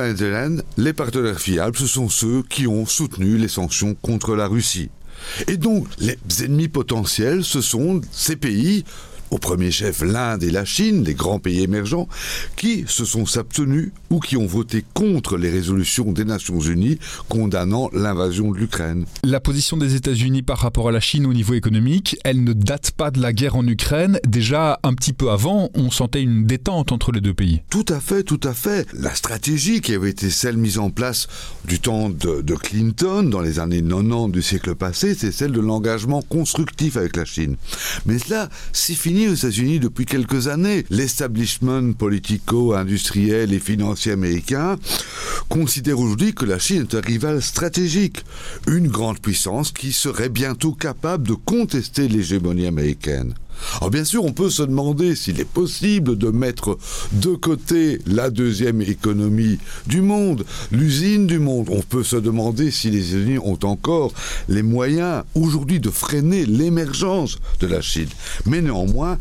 Les 0.76 0.92
partenaires 0.92 1.40
fiables, 1.40 1.76
ce 1.76 1.86
sont 1.86 2.08
ceux 2.08 2.42
qui 2.42 2.66
ont 2.66 2.86
soutenu 2.86 3.36
les 3.36 3.48
sanctions 3.48 3.94
contre 3.94 4.34
la 4.34 4.46
Russie. 4.46 4.90
Et 5.48 5.56
donc, 5.56 5.88
les 5.98 6.18
ennemis 6.44 6.68
potentiels, 6.68 7.44
ce 7.44 7.60
sont 7.60 8.00
ces 8.10 8.36
pays 8.36 8.84
au 9.30 9.38
premier 9.38 9.70
chef 9.70 10.02
l'Inde 10.02 10.42
et 10.42 10.50
la 10.50 10.64
Chine, 10.64 11.04
les 11.04 11.14
grands 11.14 11.38
pays 11.38 11.62
émergents, 11.62 12.08
qui 12.56 12.84
se 12.86 13.04
sont 13.04 13.24
abstenus 13.36 13.92
ou 14.10 14.20
qui 14.20 14.36
ont 14.36 14.46
voté 14.46 14.84
contre 14.94 15.36
les 15.36 15.50
résolutions 15.50 16.12
des 16.12 16.24
Nations 16.24 16.60
Unies 16.60 16.98
condamnant 17.28 17.90
l'invasion 17.92 18.52
de 18.52 18.58
l'Ukraine. 18.58 19.06
La 19.24 19.40
position 19.40 19.76
des 19.76 19.94
États-Unis 19.94 20.42
par 20.42 20.58
rapport 20.58 20.88
à 20.88 20.92
la 20.92 21.00
Chine 21.00 21.26
au 21.26 21.32
niveau 21.32 21.54
économique, 21.54 22.16
elle 22.24 22.44
ne 22.44 22.52
date 22.52 22.92
pas 22.92 23.10
de 23.10 23.20
la 23.20 23.32
guerre 23.32 23.56
en 23.56 23.66
Ukraine. 23.66 24.18
Déjà 24.26 24.78
un 24.82 24.94
petit 24.94 25.12
peu 25.12 25.30
avant, 25.30 25.70
on 25.74 25.90
sentait 25.90 26.22
une 26.22 26.46
détente 26.46 26.92
entre 26.92 27.12
les 27.12 27.20
deux 27.20 27.34
pays. 27.34 27.62
Tout 27.70 27.86
à 27.88 28.00
fait, 28.00 28.22
tout 28.22 28.40
à 28.42 28.54
fait. 28.54 28.86
La 28.92 29.14
stratégie 29.14 29.80
qui 29.80 29.94
avait 29.94 30.10
été 30.10 30.30
celle 30.30 30.56
mise 30.56 30.78
en 30.78 30.90
place 30.90 31.26
du 31.64 31.80
temps 31.80 32.08
de, 32.08 32.42
de 32.42 32.54
Clinton 32.54 33.24
dans 33.24 33.40
les 33.40 33.58
années 33.58 33.82
90 33.82 34.32
du 34.32 34.42
siècle 34.42 34.74
passé, 34.74 35.14
c'est 35.14 35.32
celle 35.32 35.52
de 35.52 35.60
l'engagement 35.60 36.22
constructif 36.22 36.96
avec 36.96 37.16
la 37.16 37.24
Chine. 37.24 37.56
Mais 38.06 38.18
cela, 38.18 38.48
c'est 38.72 38.94
fini 38.94 39.15
aux 39.24 39.34
États-Unis 39.34 39.80
depuis 39.80 40.04
quelques 40.04 40.48
années. 40.48 40.84
L'establishment 40.90 41.92
politico-industriel 41.94 43.52
et 43.52 43.58
financier 43.58 44.12
américain 44.12 44.76
considère 45.48 45.98
aujourd'hui 45.98 46.34
que 46.34 46.44
la 46.44 46.58
Chine 46.58 46.82
est 46.82 46.94
un 46.94 47.00
rival 47.00 47.40
stratégique, 47.40 48.24
une 48.66 48.88
grande 48.88 49.20
puissance 49.20 49.72
qui 49.72 49.92
serait 49.92 50.28
bientôt 50.28 50.72
capable 50.72 51.26
de 51.26 51.34
contester 51.34 52.08
l'hégémonie 52.08 52.66
américaine. 52.66 53.34
Alors 53.78 53.90
bien 53.90 54.04
sûr, 54.04 54.24
on 54.24 54.32
peut 54.32 54.50
se 54.50 54.62
demander 54.62 55.14
s'il 55.14 55.40
est 55.40 55.44
possible 55.48 56.16
de 56.16 56.30
mettre 56.30 56.78
de 57.12 57.34
côté 57.34 57.98
la 58.06 58.30
deuxième 58.30 58.82
économie 58.82 59.58
du 59.86 60.02
monde, 60.02 60.44
l'usine 60.72 61.26
du 61.26 61.38
monde. 61.38 61.68
On 61.70 61.82
peut 61.82 62.04
se 62.04 62.16
demander 62.16 62.70
si 62.70 62.90
les 62.90 63.10
États-Unis 63.10 63.38
ont 63.38 63.58
encore 63.62 64.12
les 64.48 64.62
moyens 64.62 65.24
aujourd'hui 65.34 65.80
de 65.80 65.90
freiner 65.90 66.46
l'émergence 66.46 67.38
de 67.60 67.66
la 67.66 67.80
Chine. 67.80 68.08
Mais 68.44 68.62
néanmoins, 68.62 69.18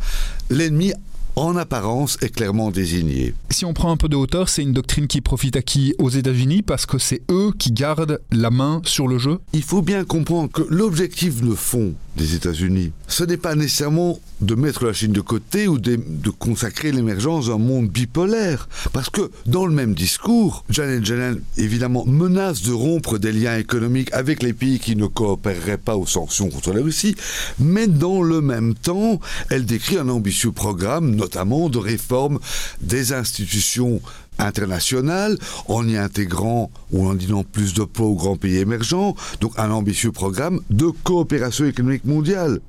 l'ennemi 0.50 0.92
en 1.36 1.54
apparence 1.56 2.16
est 2.22 2.30
clairement 2.30 2.70
désigné. 2.70 3.34
Si 3.50 3.66
on 3.66 3.74
prend 3.74 3.92
un 3.92 3.98
peu 3.98 4.08
de 4.08 4.16
hauteur, 4.16 4.48
c'est 4.48 4.62
une 4.62 4.72
doctrine 4.72 5.06
qui 5.06 5.20
profite 5.20 5.56
à 5.56 5.62
qui? 5.62 5.94
Aux 5.98 6.08
États-Unis 6.08 6.62
parce 6.62 6.86
que 6.86 6.98
c'est 6.98 7.20
eux 7.30 7.52
qui 7.58 7.72
gardent 7.72 8.20
la 8.32 8.50
main 8.50 8.80
sur 8.84 9.06
le 9.06 9.18
jeu? 9.18 9.38
Il 9.52 9.62
faut 9.62 9.82
bien 9.82 10.04
comprendre 10.04 10.50
que 10.50 10.62
l'objectif 10.70 11.42
de 11.42 11.54
fond 11.54 11.92
des 12.16 12.34
États-Unis, 12.34 12.92
ce 13.08 13.24
n'est 13.24 13.36
pas 13.36 13.54
nécessairement 13.54 14.18
de 14.40 14.54
mettre 14.54 14.84
la 14.84 14.92
Chine 14.92 15.12
de 15.12 15.20
côté 15.20 15.68
ou 15.68 15.78
de, 15.78 15.98
consacrer 16.38 16.92
l'émergence 16.92 17.46
d'un 17.46 17.58
monde 17.58 17.88
bipolaire. 17.88 18.68
Parce 18.92 19.10
que 19.10 19.30
dans 19.46 19.66
le 19.66 19.72
même 19.72 19.94
discours, 19.94 20.64
Janet 20.70 21.06
Yellen 21.06 21.40
évidemment 21.56 22.04
menace 22.06 22.62
de 22.62 22.72
rompre 22.72 23.18
des 23.18 23.32
liens 23.32 23.56
économiques 23.56 24.12
avec 24.12 24.42
les 24.42 24.52
pays 24.52 24.78
qui 24.78 24.96
ne 24.96 25.06
coopéreraient 25.06 25.78
pas 25.78 25.96
aux 25.96 26.06
sanctions 26.06 26.50
contre 26.50 26.72
la 26.72 26.82
Russie, 26.82 27.14
mais 27.58 27.86
dans 27.86 28.22
le 28.22 28.40
même 28.40 28.74
temps, 28.74 29.20
elle 29.50 29.64
décrit 29.64 29.98
un 29.98 30.08
ambitieux 30.08 30.52
programme, 30.52 31.14
notamment 31.14 31.68
de 31.68 31.78
réforme 31.78 32.38
des 32.80 33.12
institutions 33.12 34.00
internationales 34.38 35.38
en 35.68 35.86
y 35.88 35.96
intégrant 35.96 36.70
ou 36.92 37.06
en 37.06 37.14
donnant 37.14 37.44
plus 37.44 37.74
de 37.74 37.84
poids 37.84 38.06
aux 38.06 38.14
grands 38.14 38.36
pays 38.36 38.58
émergents, 38.58 39.14
donc 39.40 39.52
un 39.58 39.70
ambitieux 39.70 40.12
programme 40.12 40.60
de 40.70 40.86
coopération 41.02 41.64
économique 41.64 42.04
mondiale. 42.04 42.60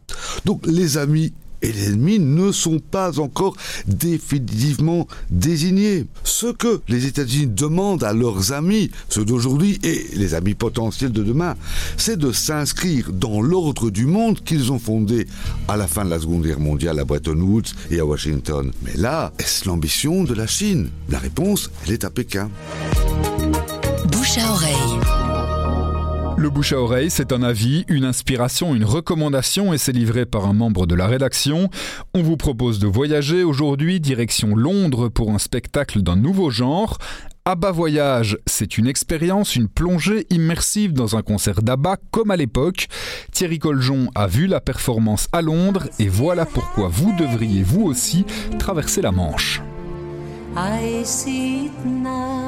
Donc 0.45 0.65
les 0.65 0.97
amis 0.97 1.33
et 1.61 1.71
les 1.71 1.87
ennemis 1.87 2.19
ne 2.19 2.51
sont 2.51 2.79
pas 2.79 3.19
encore 3.19 3.55
définitivement 3.87 5.07
désignés. 5.29 6.05
Ce 6.23 6.47
que 6.47 6.81
les 6.87 7.05
États-Unis 7.05 7.47
demandent 7.47 8.03
à 8.03 8.13
leurs 8.13 8.53
amis, 8.53 8.91
ceux 9.09 9.25
d'aujourd'hui 9.25 9.79
et 9.83 10.07
les 10.15 10.33
amis 10.33 10.53
potentiels 10.53 11.11
de 11.11 11.23
demain, 11.23 11.55
c'est 11.97 12.17
de 12.17 12.31
s'inscrire 12.31 13.11
dans 13.11 13.41
l'ordre 13.41 13.89
du 13.89 14.05
monde 14.05 14.43
qu'ils 14.43 14.71
ont 14.71 14.79
fondé 14.79 15.27
à 15.67 15.77
la 15.77 15.87
fin 15.87 16.05
de 16.05 16.09
la 16.09 16.19
Seconde 16.19 16.43
Guerre 16.43 16.59
mondiale 16.59 16.99
à 16.99 17.05
Bretton 17.05 17.39
Woods 17.39 17.73
et 17.91 17.99
à 17.99 18.05
Washington. 18.05 18.71
Mais 18.83 18.93
là, 18.95 19.33
est-ce 19.39 19.67
l'ambition 19.67 20.23
de 20.23 20.33
la 20.33 20.47
Chine? 20.47 20.89
La 21.09 21.19
réponse, 21.19 21.71
elle 21.85 21.93
est 21.93 22.03
à 22.03 22.09
Pékin. 22.09 22.49
Bouche 24.11 24.37
à 24.37 24.51
oreille. 24.51 25.16
Le 26.39 26.51
bouche 26.51 26.71
à 26.71 26.79
oreille, 26.79 27.09
c'est 27.09 27.31
un 27.31 27.41
avis, 27.41 27.83
une 27.87 28.05
inspiration, 28.05 28.75
une 28.75 28.85
recommandation 28.85 29.73
et 29.73 29.79
c'est 29.79 29.91
livré 29.91 30.27
par 30.27 30.45
un 30.45 30.53
membre 30.53 30.85
de 30.85 30.93
la 30.93 31.07
rédaction. 31.07 31.71
On 32.13 32.21
vous 32.21 32.37
propose 32.37 32.77
de 32.77 32.85
voyager 32.85 33.43
aujourd'hui 33.43 33.99
direction 33.99 34.55
Londres 34.55 35.09
pour 35.09 35.31
un 35.31 35.39
spectacle 35.39 36.03
d'un 36.03 36.15
nouveau 36.15 36.51
genre. 36.51 36.99
ABBA 37.45 37.71
Voyage, 37.71 38.37
c'est 38.45 38.77
une 38.77 38.85
expérience, 38.85 39.55
une 39.55 39.67
plongée 39.67 40.27
immersive 40.29 40.93
dans 40.93 41.15
un 41.15 41.23
concert 41.23 41.63
d'ABBA 41.63 41.97
comme 42.11 42.29
à 42.29 42.35
l'époque. 42.35 42.87
Thierry 43.31 43.57
Coljon 43.57 44.11
a 44.13 44.27
vu 44.27 44.45
la 44.45 44.61
performance 44.61 45.29
à 45.31 45.41
Londres 45.41 45.87
et 45.97 46.07
voilà 46.07 46.45
pourquoi 46.45 46.87
vous 46.87 47.15
devriez 47.17 47.63
vous 47.63 47.81
aussi 47.81 48.25
traverser 48.59 49.01
la 49.01 49.11
Manche. 49.11 49.59
I 50.55 51.03
see 51.03 51.71
now. 51.83 52.46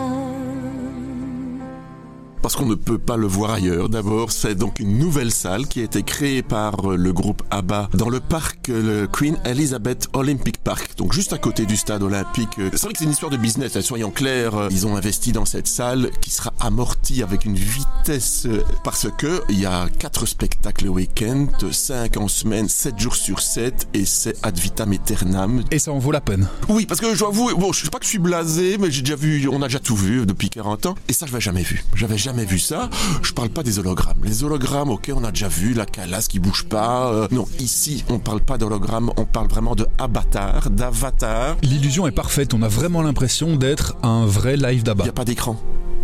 Parce 2.42 2.56
qu'on 2.56 2.66
ne 2.66 2.76
peut 2.76 2.98
pas 2.98 3.18
le 3.18 3.28
voir 3.28 3.52
ailleurs. 3.52 3.90
D'abord, 3.90 4.32
c'est 4.32 4.56
donc 4.56 4.80
une 4.80 4.98
nouvelle 4.98 5.32
salle 5.32 5.68
qui 5.68 5.82
a 5.82 5.84
été 5.84 6.04
créée 6.04 6.42
par 6.42 6.92
euh, 6.92 6.96
le 6.96 7.14
groupe 7.14 7.44
ABBA 7.52 7.90
dans 7.94 8.10
le 8.10 8.20
parc 8.20 8.70
euh, 8.70 9.02
le 9.02 9.08
Queen 9.08 9.38
Elizabeth 9.46 10.08
Olympic 10.14 10.58
Park, 10.64 10.92
donc 10.98 11.14
juste 11.14 11.34
à 11.34 11.38
côté 11.38 11.66
du 11.66 11.76
stade 11.78 12.02
olympique. 12.04 12.50
Euh, 12.60 12.70
C'est 12.74 12.84
vrai 12.84 12.94
que 12.94 13.00
c'est 13.00 13.06
une 13.06 13.12
histoire 13.12 13.32
de 13.32 13.38
business, 13.38 13.76
hein, 13.76 13.82
soyons 13.82 14.12
clairs. 14.12 14.68
Ils 14.72 14.88
ont 14.88 14.96
investi 14.96 15.32
dans 15.32 15.46
cette 15.46 15.68
salle 15.68 16.10
qui 16.22 16.30
sera 16.30 16.54
amortie 16.60 17.22
avec 17.24 17.46
une 17.46 17.56
vitesse 17.56 18.48
parce 18.84 19.08
que 19.18 19.42
il 19.50 19.60
y 19.60 19.66
a 19.66 19.88
quatre 20.00 20.26
spectacles 20.26 20.86
le 20.86 20.92
week-end, 20.92 21.48
cinq 21.72 22.18
en 22.18 22.28
semaine, 22.28 22.70
sept 22.70 22.98
jours 23.00 23.16
sur 23.16 23.42
7 23.42 23.90
et 23.94 24.06
c'est 24.06 24.36
ad 24.46 24.58
vitam 24.58 24.92
aeternam. 24.94 25.64
Et 25.72 25.80
ça 25.80 25.92
en 25.92 26.00
vaut 26.00 26.12
la 26.12 26.22
peine. 26.22 26.48
Oui, 26.70 26.86
parce 26.86 27.02
que 27.02 27.14
je 27.14 27.20
dois 27.20 27.30
avouer, 27.30 27.54
bon, 27.54 27.74
je 27.74 27.84
sais 27.84 27.90
pas 27.90 28.00
que 28.00 28.06
je 28.06 28.10
suis 28.10 28.20
blasé, 28.20 28.78
mais 28.80 28.92
j'ai 28.92 29.02
déjà 29.02 29.16
vu, 29.16 29.48
on 29.50 29.62
a 29.62 29.66
déjà 29.68 29.80
tout 29.80 29.96
vu 29.96 30.26
depuis 30.26 30.50
40 30.50 30.86
ans. 30.88 30.96
Et 31.08 31.14
ça, 31.14 31.26
je 31.26 31.32
l'avais 31.32 31.42
jamais 31.42 31.64
vu. 31.64 31.84
J'avais 31.96 32.18
jamais 32.18 32.29
vu 32.38 32.60
ça. 32.60 32.90
Je 33.22 33.34
parle 33.34 33.50
pas 33.50 33.64
des 33.64 33.80
hologrammes. 33.80 34.18
Les 34.24 34.44
hologrammes, 34.44 34.90
ok, 34.90 35.12
on 35.16 35.24
a 35.24 35.32
déjà 35.32 35.48
vu 35.48 35.74
la 35.74 35.86
calasse 35.86 36.28
qui 36.28 36.40
bouge 36.40 36.64
pas. 36.66 37.12
euh, 37.12 37.28
non, 37.32 37.46
ici, 37.60 38.04
on 38.10 38.20
parle 38.20 38.42
pas 38.42 38.58
d'hologrammes, 38.58 39.12
on 39.18 39.26
parle 39.26 39.48
vraiment 39.48 39.76
de 39.76 39.88
avatar, 39.98 40.70
d'avatar. 40.70 41.58
L'illusion 41.62 42.08
est 42.08 42.12
parfaite, 42.12 42.54
on 42.54 42.62
a 42.62 42.68
vraiment 42.68 43.02
l'impression 43.02 43.56
d'être 43.56 43.96
un 44.04 44.26
vrai 44.26 44.56
live 44.58 44.80
Il 44.80 44.84
d'ABBA. 44.84 45.04
n'y 45.04 45.10
a 45.10 45.14
pas 45.14 45.26
d'écran. 45.26 45.58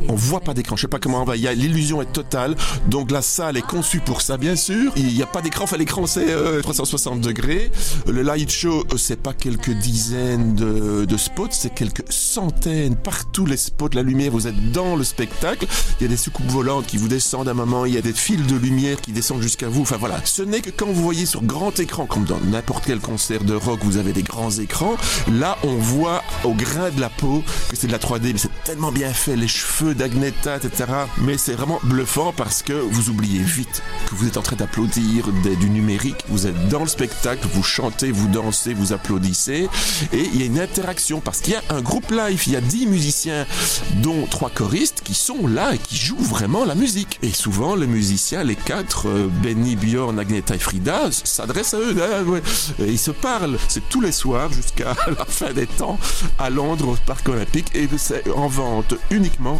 On 0.08 0.15
voit 0.15 0.41
pas 0.41 0.53
d'écran. 0.53 0.75
Je 0.75 0.81
sais 0.81 0.88
pas 0.88 0.99
comment 0.99 1.21
on 1.21 1.25
va. 1.25 1.36
Il 1.36 1.41
y 1.41 1.47
a 1.47 1.53
l'illusion 1.53 2.01
est 2.01 2.12
totale. 2.12 2.55
Donc 2.88 3.12
la 3.12 3.21
salle 3.21 3.58
est 3.58 3.65
conçue 3.65 3.99
pour 3.99 4.21
ça, 4.21 4.38
bien 4.38 4.55
sûr. 4.55 4.91
Il 4.95 5.08
n'y 5.08 5.23
a 5.23 5.25
pas 5.25 5.41
d'écran. 5.41 5.63
Enfin, 5.63 5.77
l'écran 5.77 6.05
c'est 6.08 6.29
euh, 6.29 6.62
360 6.62 7.21
degrés. 7.21 7.71
Le 8.08 8.21
light 8.21 8.51
show, 8.51 8.84
euh, 8.91 8.97
c'est 8.97 9.19
pas 9.19 9.34
quelques 9.34 9.71
dizaines 9.71 10.55
de, 10.55 11.05
de 11.05 11.17
spots, 11.17 11.47
c'est 11.51 11.73
quelques 11.73 12.03
centaines. 12.10 12.95
Partout 12.95 13.45
les 13.45 13.58
spots, 13.58 13.89
la 13.93 14.03
lumière. 14.03 14.31
Vous 14.31 14.47
êtes 14.47 14.71
dans 14.71 14.95
le 14.95 15.03
spectacle. 15.03 15.65
Il 15.99 16.03
y 16.03 16.05
a 16.05 16.10
des 16.10 16.17
soucoupes 16.17 16.47
volantes 16.47 16.86
qui 16.86 16.97
vous 16.97 17.08
descendent 17.08 17.47
à 17.47 17.51
un 17.51 17.55
moment. 17.55 17.86
Il 17.86 17.93
y 17.93 17.97
a 17.97 18.01
des 18.01 18.13
fils 18.13 18.45
de 18.45 18.55
lumière 18.55 19.01
qui 19.01 19.12
descendent 19.12 19.41
jusqu'à 19.41 19.69
vous. 19.69 19.81
Enfin 19.81 19.97
voilà. 19.97 20.19
Ce 20.25 20.41
n'est 20.41 20.62
que 20.62 20.69
quand 20.69 20.88
vous 20.88 21.03
voyez 21.03 21.25
sur 21.25 21.43
grand 21.43 21.79
écran, 21.79 22.05
comme 22.05 22.25
dans 22.25 22.39
n'importe 22.39 22.86
quel 22.86 22.99
concert 22.99 23.43
de 23.43 23.53
rock, 23.53 23.79
vous 23.84 23.97
avez 23.97 24.13
des 24.13 24.23
grands 24.23 24.51
écrans. 24.51 24.95
Là, 25.31 25.58
on 25.63 25.75
voit 25.75 26.21
au 26.43 26.53
grain 26.53 26.89
de 26.89 26.99
la 26.99 27.10
peau 27.10 27.43
que 27.69 27.75
c'est 27.75 27.88
de 27.88 27.91
la 27.91 27.99
3D, 27.99 28.34
mais 28.34 28.38
c'est 28.38 28.63
tellement 28.63 28.91
bien 28.91 29.13
fait, 29.13 29.36
les 29.36 29.47
cheveux 29.47 29.84
d'Agneta, 29.93 30.57
etc. 30.57 30.85
Mais 31.21 31.37
c'est 31.37 31.53
vraiment 31.53 31.79
bluffant 31.83 32.33
parce 32.35 32.63
que 32.63 32.73
vous 32.73 33.09
oubliez 33.09 33.39
vite 33.39 33.81
que 34.09 34.15
vous 34.15 34.27
êtes 34.27 34.37
en 34.37 34.41
train 34.41 34.55
d'applaudir 34.55 35.29
du 35.59 35.69
numérique, 35.69 36.23
vous 36.29 36.47
êtes 36.47 36.67
dans 36.69 36.81
le 36.81 36.87
spectacle, 36.87 37.47
vous 37.53 37.63
chantez, 37.63 38.11
vous 38.11 38.27
dansez, 38.27 38.73
vous 38.73 38.93
applaudissez, 38.93 39.69
et 40.13 40.29
il 40.33 40.39
y 40.39 40.43
a 40.43 40.45
une 40.45 40.59
interaction 40.59 41.19
parce 41.19 41.39
qu'il 41.39 41.53
y 41.53 41.55
a 41.55 41.63
un 41.69 41.81
groupe 41.81 42.11
live, 42.11 42.41
il 42.47 42.53
y 42.53 42.55
a 42.55 42.61
10 42.61 42.87
musiciens, 42.87 43.45
dont 44.01 44.25
trois 44.29 44.49
choristes 44.49 45.01
qui 45.03 45.13
sont 45.13 45.47
là 45.47 45.73
et 45.73 45.77
qui 45.77 45.95
jouent 45.95 46.17
vraiment 46.17 46.65
la 46.65 46.75
musique. 46.75 47.19
Et 47.21 47.31
souvent, 47.31 47.75
les 47.75 47.87
musiciens, 47.87 48.43
les 48.43 48.55
quatre, 48.55 49.07
euh, 49.07 49.27
Benny, 49.43 49.75
Bjorn, 49.75 50.17
Agneta 50.19 50.55
et 50.55 50.59
Frida, 50.59 51.11
s'adressent 51.11 51.73
à 51.73 51.79
eux. 51.79 51.95
ouais. 52.25 52.41
Et 52.79 52.91
ils 52.91 52.99
se 52.99 53.11
parlent. 53.11 53.57
C'est 53.67 53.87
tous 53.89 54.01
les 54.01 54.11
soirs 54.11 54.51
jusqu'à 54.51 54.95
la 55.17 55.25
fin 55.25 55.53
des 55.53 55.67
temps 55.67 55.99
à 56.39 56.49
Londres, 56.49 56.89
au 56.89 56.97
Parc 57.05 57.27
Olympique. 57.29 57.67
Et 57.75 57.87
c'est 57.97 58.29
en 58.31 58.47
vente 58.47 58.95
uniquement 59.11 59.59